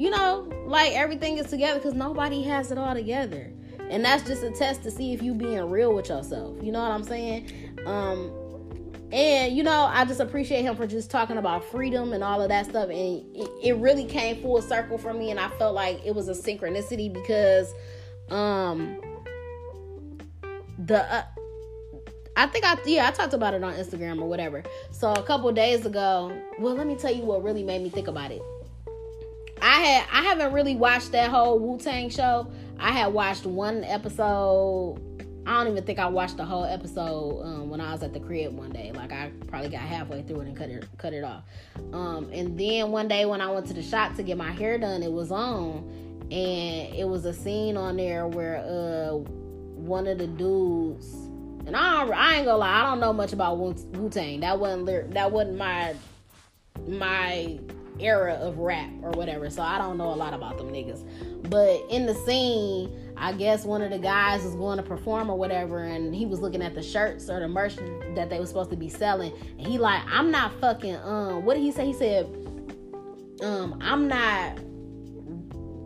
you 0.01 0.09
know 0.09 0.51
like 0.65 0.93
everything 0.95 1.37
is 1.37 1.47
together 1.47 1.79
because 1.79 1.93
nobody 1.93 2.43
has 2.43 2.73
it 2.73 2.79
all 2.79 2.95
together. 2.95 3.53
And 3.91 4.05
that's 4.05 4.23
just 4.23 4.43
a 4.43 4.51
test 4.53 4.83
to 4.85 4.91
see 4.91 5.13
if 5.13 5.21
you 5.21 5.35
being 5.35 5.69
real 5.69 5.93
with 5.93 6.09
yourself. 6.09 6.57
You 6.63 6.73
know 6.73 6.81
what 6.81 6.91
i'm 6.91 7.05
saying? 7.05 7.79
Um 7.85 8.33
and 9.13 9.55
you 9.55 9.63
know 9.63 9.91
i 9.93 10.05
just 10.05 10.21
appreciate 10.21 10.63
him 10.63 10.77
for 10.77 10.87
just 10.87 11.11
talking 11.11 11.37
about 11.37 11.65
freedom 11.65 12.13
and 12.13 12.25
all 12.25 12.41
of 12.41 12.49
that 12.49 12.67
stuff. 12.67 12.89
And 12.89 13.37
it, 13.37 13.51
it 13.63 13.77
really 13.77 14.07
came 14.07 14.41
full 14.41 14.63
circle 14.63 14.97
for 14.97 15.13
me 15.13 15.31
and 15.31 15.39
i 15.39 15.49
felt 15.59 15.75
like 15.75 16.01
it 16.05 16.15
was 16.15 16.29
a 16.29 16.33
synchronicity 16.33 17.13
because 17.13 17.75
um 18.31 18.99
the 20.79 21.15
uh, 21.15 21.25
I 22.37 22.47
think 22.47 22.65
I 22.65 22.77
yeah 22.87 23.09
I 23.09 23.11
talked 23.11 23.35
about 23.35 23.55
it 23.55 23.63
on 23.63 23.75
Instagram 23.75 24.21
or 24.21 24.29
whatever. 24.29 24.63
So 24.91 25.13
a 25.13 25.23
couple 25.23 25.51
days 25.53 25.87
ago, 25.87 26.33
well 26.59 26.75
let 26.75 26.87
me 26.87 26.97
tell 26.97 27.13
you 27.15 27.23
what 27.23 27.43
really 27.43 27.63
made 27.63 27.83
me 27.83 27.91
think 27.91 28.09
about 28.09 28.31
it. 28.31 28.43
I 29.63 29.81
had 29.81 30.07
I 30.13 30.23
haven't 30.23 30.53
really 30.53 30.77
watched 30.77 31.13
that 31.13 31.31
whole 31.31 31.59
Wu 31.59 31.79
Tang 31.79 32.09
show. 32.09 32.51
I 32.79 32.93
had 32.93 33.13
watched 33.13 33.45
one 33.45 33.85
episode. 33.85 34.99
I 35.47 35.53
don't 35.53 35.73
even 35.73 35.85
think 35.85 35.99
I 35.99 36.07
watched 36.07 36.37
the 36.37 36.45
whole 36.45 36.65
episode 36.65 37.43
um, 37.43 37.71
when 37.71 37.81
I 37.81 37.93
was 37.93 38.03
at 38.03 38.13
the 38.13 38.21
crib 38.21 38.57
one 38.57 38.71
day. 38.71 38.93
Like 38.95 39.13
I 39.13 39.33
probably 39.49 39.69
got 39.69 39.81
halfway 39.81 40.23
through 40.23 40.41
it 40.41 40.47
and 40.47 40.57
cut 40.57 40.71
it 40.71 40.87
cut 40.99 41.13
it 41.13 41.25
off. 41.25 41.45
Um, 41.93 42.31
and 42.33 42.59
then 42.59 42.91
one 42.91 43.09
day 43.09 43.25
when 43.27 43.41
I 43.41 43.51
went 43.51 43.67
to 43.67 43.75
the 43.75 43.83
shop 43.83 44.15
to 44.17 44.23
get 44.23 44.37
my 44.37 44.51
hair 44.51 44.79
done, 44.79 45.03
it 45.03 45.13
was 45.13 45.31
on, 45.31 45.85
and 46.31 46.95
it 46.95 47.09
was 47.09 47.25
a 47.25 47.33
scene 47.33 47.77
on 47.77 47.97
there 47.97 48.27
where 48.29 48.59
uh, 48.59 49.17
one 49.17 50.07
of 50.07 50.19
the 50.19 50.27
dudes. 50.27 51.30
And 51.71 51.77
I, 51.77 52.05
I 52.05 52.35
ain't 52.35 52.47
gonna 52.47 52.59
lie, 52.59 52.81
I 52.81 52.83
don't 52.83 52.99
know 52.99 53.13
much 53.13 53.33
about 53.33 53.57
Wu 53.57 54.11
Tang. 54.11 54.41
That 54.41 54.59
wasn't 54.59 55.15
that 55.15 55.31
wasn't 55.31 55.57
my 55.57 55.95
my 56.89 57.61
era 58.01 58.33
of 58.33 58.59
rap 58.59 58.91
or 59.03 59.13
whatever. 59.13 59.49
So 59.51 59.63
I 59.63 59.79
don't 59.79 59.97
know 59.97 60.13
a 60.13 60.17
lot 60.17 60.35
about 60.35 60.59
them 60.59 60.73
niggas. 60.73 61.05
But 61.49 61.81
in 61.89 62.07
the 62.07 62.15
scene, 62.27 63.15
I 63.17 63.35
guess 63.35 63.65
one 63.65 63.83
of 63.83 63.93
the 63.93 64.01
guys 64.01 64.43
was 64.43 64.57
going 64.57 64.79
to 64.79 64.83
perform 64.83 65.31
or 65.31 65.39
whatever, 65.39 65.85
and 65.85 66.13
he 66.13 66.27
was 66.27 66.41
looking 66.41 66.61
at 66.61 66.75
the 66.75 66.83
shirts 66.83 67.31
or 67.31 67.39
the 67.39 67.47
merch 67.47 67.77
that 68.17 68.31
they 68.31 68.41
were 68.41 68.47
supposed 68.47 68.71
to 68.71 68.77
be 68.77 68.89
selling. 68.89 69.33
And 69.57 69.65
he 69.65 69.79
like, 69.79 70.03
I'm 70.11 70.33
not 70.33 70.53
fucking 70.61 70.97
um 70.97 71.45
what 71.45 71.55
did 71.55 71.63
he 71.63 71.71
say? 71.71 71.87
He 71.87 71.93
said, 71.93 72.27
um, 73.45 73.79
I'm 73.81 74.09
not 74.09 74.59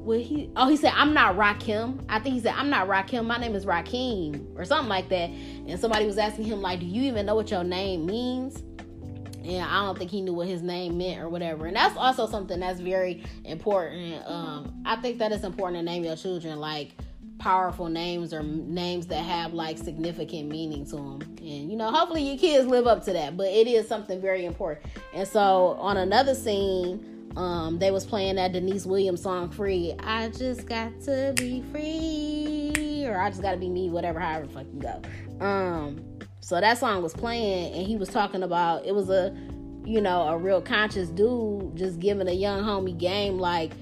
what 0.05 0.21
he 0.21 0.51
oh 0.57 0.69
he 0.69 0.77
said 0.77 0.93
I'm 0.95 1.15
not 1.15 1.37
Rakim. 1.37 2.05
I 2.09 2.19
think 2.19 2.35
he 2.35 2.41
said 2.41 2.55
I'm 2.57 2.71
not 2.71 2.89
Rakim. 2.89 3.25
My 3.27 3.39
name 3.39 3.55
is 3.55 3.67
Rakim 3.67 4.57
or 4.57 4.65
something 4.65 4.89
like 4.89 5.09
that. 5.09 5.31
And 5.31 5.79
somebody 5.81 6.07
was 6.07 6.19
asking 6.19 6.45
him 6.45 6.61
like, 6.61 6.81
do 6.81 6.87
you 6.87 7.03
even 7.03 7.27
know 7.27 7.35
what 7.35 7.51
your 7.51 7.65
name 7.65 8.07
means? 8.07 8.63
and 9.45 9.63
I 9.63 9.85
don't 9.85 9.99
think 9.99 10.11
he 10.11 10.23
knew 10.23 10.33
what 10.33 10.49
his 10.49 10.63
name 10.63 10.97
meant 10.97 11.21
or 11.21 11.29
whatever. 11.29 11.67
And 11.67 11.77
that's 11.77 11.97
also 11.97 12.27
something 12.27 12.61
that's 12.61 12.81
very 12.81 13.23
important. 13.45 14.25
Um, 14.27 14.83
I 14.87 14.97
think 14.97 15.19
that 15.19 15.33
it's 15.33 15.45
important 15.45 15.79
to 15.79 15.83
name 15.83 16.05
your 16.05 16.17
children 16.17 16.59
like 16.59 16.93
powerful 17.39 17.89
names 17.89 18.33
or 18.33 18.43
names 18.43 19.07
that 19.09 19.23
have 19.23 19.53
like 19.53 19.77
significant 19.77 20.49
meaning 20.49 20.87
to 20.87 20.97
them. 20.97 21.21
And 21.39 21.71
you 21.71 21.77
know, 21.77 21.91
hopefully 21.91 22.23
your 22.23 22.39
kids 22.39 22.67
live 22.67 22.87
up 22.87 23.05
to 23.05 23.13
that. 23.13 23.37
But 23.37 23.49
it 23.49 23.67
is 23.67 23.87
something 23.87 24.21
very 24.21 24.47
important. 24.47 24.87
And 25.13 25.29
so 25.29 25.77
on 25.79 25.97
another 25.99 26.35
scene. 26.35 27.11
Um, 27.37 27.79
they 27.79 27.91
was 27.91 28.07
playing 28.07 28.37
that 28.37 28.53
Deniece 28.53 28.87
Williams 28.87 29.23
song 29.23 29.51
"Free." 29.51 29.95
I 30.01 30.29
just 30.29 30.67
got 30.67 31.01
to 31.03 31.35
be 31.37 31.63
free, 31.73 33.07
or 33.07 33.19
I 33.19 33.31
just 33.31 33.43
got 33.43 33.53
to 33.53 33.57
be 33.57 33.69
me, 33.69 33.91
whatever, 33.91 34.21
however 34.21 34.47
fuck 34.47 34.67
you 34.73 34.81
go. 34.81 35.45
Um, 35.45 36.05
so 36.41 36.61
that 36.61 36.79
song 36.79 37.03
was 37.03 37.13
playing, 37.13 37.75
and 37.75 37.87
he 37.87 37.97
was 37.97 38.09
talking 38.09 38.43
about 38.43 38.87
it 38.87 38.95
was 38.95 39.11
a, 39.11 39.35
you 39.85 40.01
know, 40.01 40.23
a 40.29 40.39
real 40.39 40.63
conscious 40.63 41.09
dude 41.09 41.77
just 41.77 41.99
giving 41.99 42.29
a 42.29 42.33
young 42.33 42.63
homie 42.63 42.97
game 42.97 43.39
like 43.39 43.73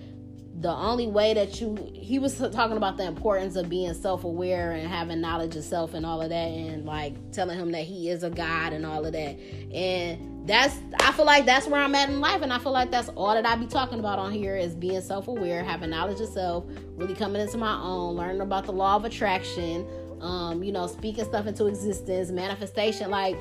the 0.62 0.71
only 0.71 1.09
way 1.09 1.35
that 1.35 1.61
you 1.61 1.77
he 1.93 2.19
was 2.19 2.38
talking 2.38 2.77
about 2.77 2.97
the 2.97 3.05
importance 3.05 3.57
of 3.57 3.69
being 3.69 3.93
self-aware 3.93 4.71
and 4.73 4.87
having 4.88 5.21
knowledge 5.21 5.57
of 5.57 5.65
self 5.65 5.93
and 5.93 6.07
all 6.07 6.23
of 6.23 6.29
that 6.29 6.49
and 6.49 6.87
like 6.87 7.15
telling 7.33 7.59
him 7.59 7.73
that 7.73 7.83
he 7.83 8.09
is 8.09 8.23
a 8.23 8.31
god 8.31 8.73
and 8.73 8.87
all 8.87 9.05
of 9.05 9.12
that 9.12 9.37
and 9.75 10.32
that's 10.44 10.76
i 10.98 11.12
feel 11.12 11.24
like 11.24 11.46
that's 11.46 11.68
where 11.68 11.81
i'm 11.81 11.94
at 11.94 12.09
in 12.09 12.20
life 12.20 12.42
and 12.42 12.52
i 12.52 12.59
feel 12.59 12.72
like 12.72 12.90
that's 12.90 13.09
all 13.11 13.33
that 13.33 13.46
i 13.46 13.55
be 13.55 13.66
talking 13.66 14.00
about 14.00 14.18
on 14.18 14.33
here 14.33 14.57
is 14.57 14.74
being 14.74 15.00
self-aware 15.00 15.62
having 15.62 15.90
knowledge 15.90 16.20
of 16.20 16.28
self 16.28 16.64
really 16.96 17.14
coming 17.14 17.40
into 17.40 17.57
my 17.57 17.81
own 17.81 18.16
learning 18.16 18.40
about 18.40 18.64
the 18.64 18.72
law 18.72 18.96
of 18.96 19.05
attraction 19.05 19.87
um, 20.22 20.62
you 20.62 20.70
know, 20.72 20.87
speaking 20.87 21.24
stuff 21.24 21.46
into 21.46 21.66
existence, 21.66 22.31
manifestation, 22.31 23.11
like 23.11 23.37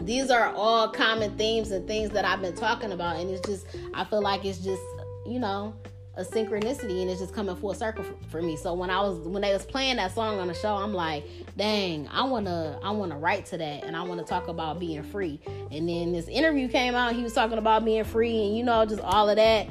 these 0.00 0.30
are 0.30 0.52
all 0.54 0.88
common 0.88 1.36
themes 1.38 1.70
and 1.70 1.86
things 1.86 2.10
that 2.10 2.24
I've 2.24 2.42
been 2.42 2.56
talking 2.56 2.92
about. 2.92 3.16
And 3.16 3.30
it's 3.30 3.46
just, 3.48 3.66
I 3.94 4.04
feel 4.04 4.20
like 4.20 4.44
it's 4.44 4.58
just, 4.58 4.82
you 5.24 5.38
know, 5.38 5.74
a 6.18 6.24
synchronicity 6.24 7.00
and 7.00 7.08
it's 7.08 7.20
just 7.20 7.32
coming 7.32 7.54
full 7.56 7.72
circle 7.72 8.02
for, 8.02 8.14
for, 8.28 8.42
me. 8.42 8.56
So 8.56 8.74
when 8.74 8.90
I 8.90 9.00
was 9.00 9.20
when 9.20 9.40
they 9.40 9.52
was 9.52 9.64
playing 9.64 9.96
that 9.96 10.12
song 10.12 10.40
on 10.40 10.48
the 10.48 10.54
show, 10.54 10.74
I'm 10.74 10.92
like, 10.92 11.24
dang, 11.56 12.08
I 12.08 12.24
wanna 12.24 12.78
I 12.82 12.90
wanna 12.90 13.16
write 13.16 13.46
to 13.46 13.56
that 13.58 13.84
and 13.84 13.96
I 13.96 14.02
wanna 14.02 14.24
talk 14.24 14.48
about 14.48 14.80
being 14.80 15.04
free. 15.04 15.40
And 15.70 15.88
then 15.88 16.12
this 16.12 16.26
interview 16.26 16.68
came 16.68 16.94
out, 16.94 17.14
he 17.14 17.22
was 17.22 17.32
talking 17.32 17.58
about 17.58 17.84
being 17.84 18.04
free 18.04 18.46
and 18.46 18.56
you 18.56 18.64
know, 18.64 18.84
just 18.84 19.00
all 19.00 19.30
of 19.30 19.36
that. 19.36 19.68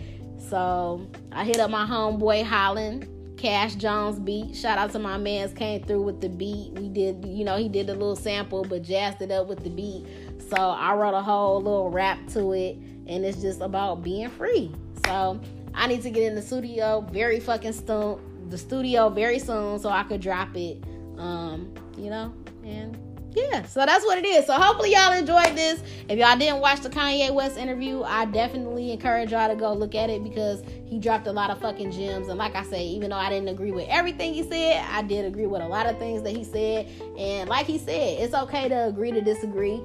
So 0.49 1.05
I 1.33 1.43
hit 1.43 1.59
up 1.59 1.69
my 1.69 1.85
homeboy 1.85 2.43
Holland 2.43 3.09
Cash 3.37 3.75
Jones 3.75 4.17
beat. 4.17 4.55
Shout 4.55 4.77
out 4.77 4.91
to 4.93 4.99
my 4.99 5.17
man's 5.17 5.53
came 5.53 5.83
through 5.83 6.01
with 6.01 6.21
the 6.21 6.29
beat. 6.29 6.73
We 6.73 6.89
did, 6.89 7.23
you 7.25 7.45
know, 7.45 7.55
he 7.57 7.69
did 7.69 7.89
a 7.89 7.93
little 7.93 8.15
sample, 8.15 8.63
but 8.63 8.81
jazzed 8.81 9.21
it 9.21 9.31
up 9.31 9.47
with 9.47 9.63
the 9.63 9.69
beat. 9.69 10.07
So 10.49 10.55
I 10.57 10.95
wrote 10.95 11.13
a 11.13 11.21
whole 11.21 11.61
little 11.61 11.91
rap 11.91 12.25
to 12.29 12.53
it, 12.53 12.77
and 13.05 13.23
it's 13.23 13.41
just 13.41 13.61
about 13.61 14.01
being 14.01 14.29
free. 14.29 14.71
So 15.05 15.39
I 15.77 15.87
need 15.87 16.01
to 16.01 16.09
get 16.09 16.23
in 16.23 16.35
the 16.35 16.41
studio 16.41 17.07
very 17.11 17.39
fucking 17.39 17.73
soon. 17.73 18.49
The 18.49 18.57
studio 18.57 19.09
very 19.09 19.39
soon, 19.39 19.79
so 19.79 19.89
I 19.89 20.03
could 20.03 20.21
drop 20.21 20.55
it. 20.55 20.83
Um, 21.17 21.73
you 21.97 22.09
know, 22.09 22.33
and 22.63 22.97
yeah, 23.35 23.63
so 23.65 23.85
that's 23.85 24.03
what 24.03 24.17
it 24.17 24.25
is. 24.25 24.47
So 24.47 24.53
hopefully 24.53 24.93
y'all 24.93 25.13
enjoyed 25.13 25.55
this. 25.55 25.81
If 26.09 26.17
y'all 26.17 26.37
didn't 26.37 26.59
watch 26.59 26.81
the 26.81 26.89
Kanye 26.89 27.31
West 27.31 27.57
interview, 27.57 28.01
I 28.01 28.25
definitely 28.25 28.91
encourage 28.91 29.31
y'all 29.31 29.49
to 29.49 29.55
go 29.55 29.73
look 29.73 29.93
at 29.93 30.09
it 30.09 30.23
because 30.23 30.63
he 30.85 30.97
dropped 30.97 31.27
a 31.27 31.31
lot 31.31 31.51
of 31.51 31.59
fucking 31.59 31.91
gems. 31.91 32.29
And 32.29 32.39
like 32.39 32.55
I 32.55 32.63
say, 32.63 32.83
even 32.87 33.11
though 33.11 33.17
I 33.17 33.29
didn't 33.29 33.49
agree 33.49 33.71
with 33.71 33.87
everything 33.89 34.33
he 34.33 34.43
said, 34.43 34.83
I 34.89 35.03
did 35.03 35.25
agree 35.25 35.45
with 35.45 35.61
a 35.61 35.67
lot 35.67 35.85
of 35.85 35.99
things 35.99 36.23
that 36.23 36.35
he 36.35 36.43
said. 36.43 36.89
And 37.19 37.47
like 37.47 37.67
he 37.67 37.77
said, 37.77 38.19
it's 38.19 38.33
okay 38.33 38.67
to 38.69 38.87
agree 38.87 39.11
to 39.11 39.21
disagree. 39.21 39.79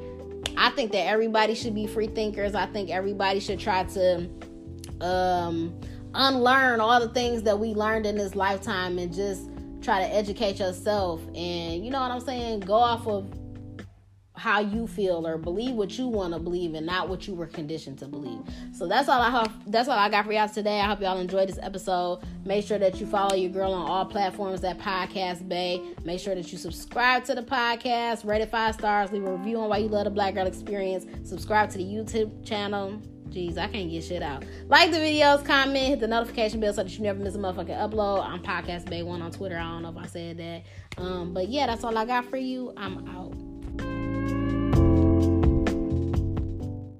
I 0.56 0.70
think 0.70 0.92
that 0.92 1.06
everybody 1.06 1.54
should 1.54 1.74
be 1.74 1.86
free 1.86 2.06
thinkers. 2.06 2.54
I 2.54 2.66
think 2.66 2.90
everybody 2.90 3.40
should 3.40 3.58
try 3.58 3.84
to 3.84 4.28
um 5.02 5.78
unlearn 6.14 6.80
all 6.80 7.00
the 7.00 7.08
things 7.08 7.42
that 7.42 7.58
we 7.58 7.68
learned 7.74 8.06
in 8.06 8.16
this 8.16 8.34
lifetime 8.34 8.98
and 8.98 9.12
just 9.12 9.48
try 9.80 9.98
to 9.98 10.14
educate 10.14 10.58
yourself 10.58 11.20
and 11.34 11.84
you 11.84 11.90
know 11.90 12.00
what 12.00 12.10
I'm 12.10 12.20
saying 12.20 12.60
go 12.60 12.74
off 12.74 13.06
of 13.06 13.26
how 14.42 14.60
you 14.60 14.86
feel 14.88 15.24
or 15.26 15.38
believe 15.38 15.74
what 15.74 15.96
you 15.98 16.08
want 16.08 16.32
to 16.32 16.40
believe 16.40 16.74
and 16.74 16.84
not 16.84 17.08
what 17.08 17.28
you 17.28 17.34
were 17.34 17.46
conditioned 17.46 17.98
to 17.98 18.08
believe. 18.08 18.40
So 18.72 18.88
that's 18.88 19.08
all 19.08 19.20
I 19.20 19.30
hope 19.30 19.50
that's 19.68 19.88
all 19.88 19.96
I 19.96 20.08
got 20.08 20.24
for 20.24 20.32
y'all 20.32 20.48
today. 20.48 20.80
I 20.80 20.86
hope 20.86 21.00
y'all 21.00 21.18
enjoyed 21.18 21.48
this 21.48 21.60
episode. 21.62 22.22
Make 22.44 22.66
sure 22.66 22.78
that 22.78 22.98
you 23.00 23.06
follow 23.06 23.36
your 23.36 23.50
girl 23.50 23.72
on 23.72 23.88
all 23.88 24.04
platforms 24.04 24.60
that 24.62 24.78
podcast 24.78 25.48
bay. 25.48 25.80
Make 26.04 26.18
sure 26.18 26.34
that 26.34 26.50
you 26.50 26.58
subscribe 26.58 27.24
to 27.26 27.36
the 27.36 27.42
podcast, 27.42 28.24
rate 28.24 28.42
it 28.42 28.50
five 28.50 28.74
stars, 28.74 29.12
leave 29.12 29.24
a 29.24 29.32
review 29.32 29.60
on 29.60 29.68
why 29.68 29.78
you 29.78 29.88
love 29.88 30.04
the 30.04 30.10
black 30.10 30.34
girl 30.34 30.46
experience, 30.46 31.06
subscribe 31.22 31.70
to 31.70 31.78
the 31.78 31.84
YouTube 31.84 32.44
channel. 32.44 33.00
Jeez, 33.32 33.56
I 33.56 33.66
can't 33.66 33.90
get 33.90 34.04
shit 34.04 34.22
out. 34.22 34.44
Like 34.68 34.90
the 34.90 34.98
videos, 34.98 35.42
comment, 35.44 35.86
hit 35.86 36.00
the 36.00 36.06
notification 36.06 36.60
bell 36.60 36.74
so 36.74 36.82
that 36.82 36.92
you 36.92 37.02
never 37.02 37.18
miss 37.18 37.34
a 37.34 37.38
motherfucking 37.38 37.78
upload. 37.78 38.26
I'm 38.26 38.42
Podcast 38.42 38.90
Bay 38.90 39.02
One 39.02 39.22
on 39.22 39.30
Twitter. 39.30 39.56
I 39.56 39.62
don't 39.62 39.82
know 39.82 39.90
if 39.90 39.96
I 39.96 40.06
said 40.06 40.36
that. 40.36 40.62
Um, 41.02 41.32
but 41.32 41.48
yeah, 41.48 41.66
that's 41.66 41.82
all 41.82 41.96
I 41.96 42.04
got 42.04 42.26
for 42.26 42.36
you. 42.36 42.74
I'm 42.76 43.08
out. 43.08 43.51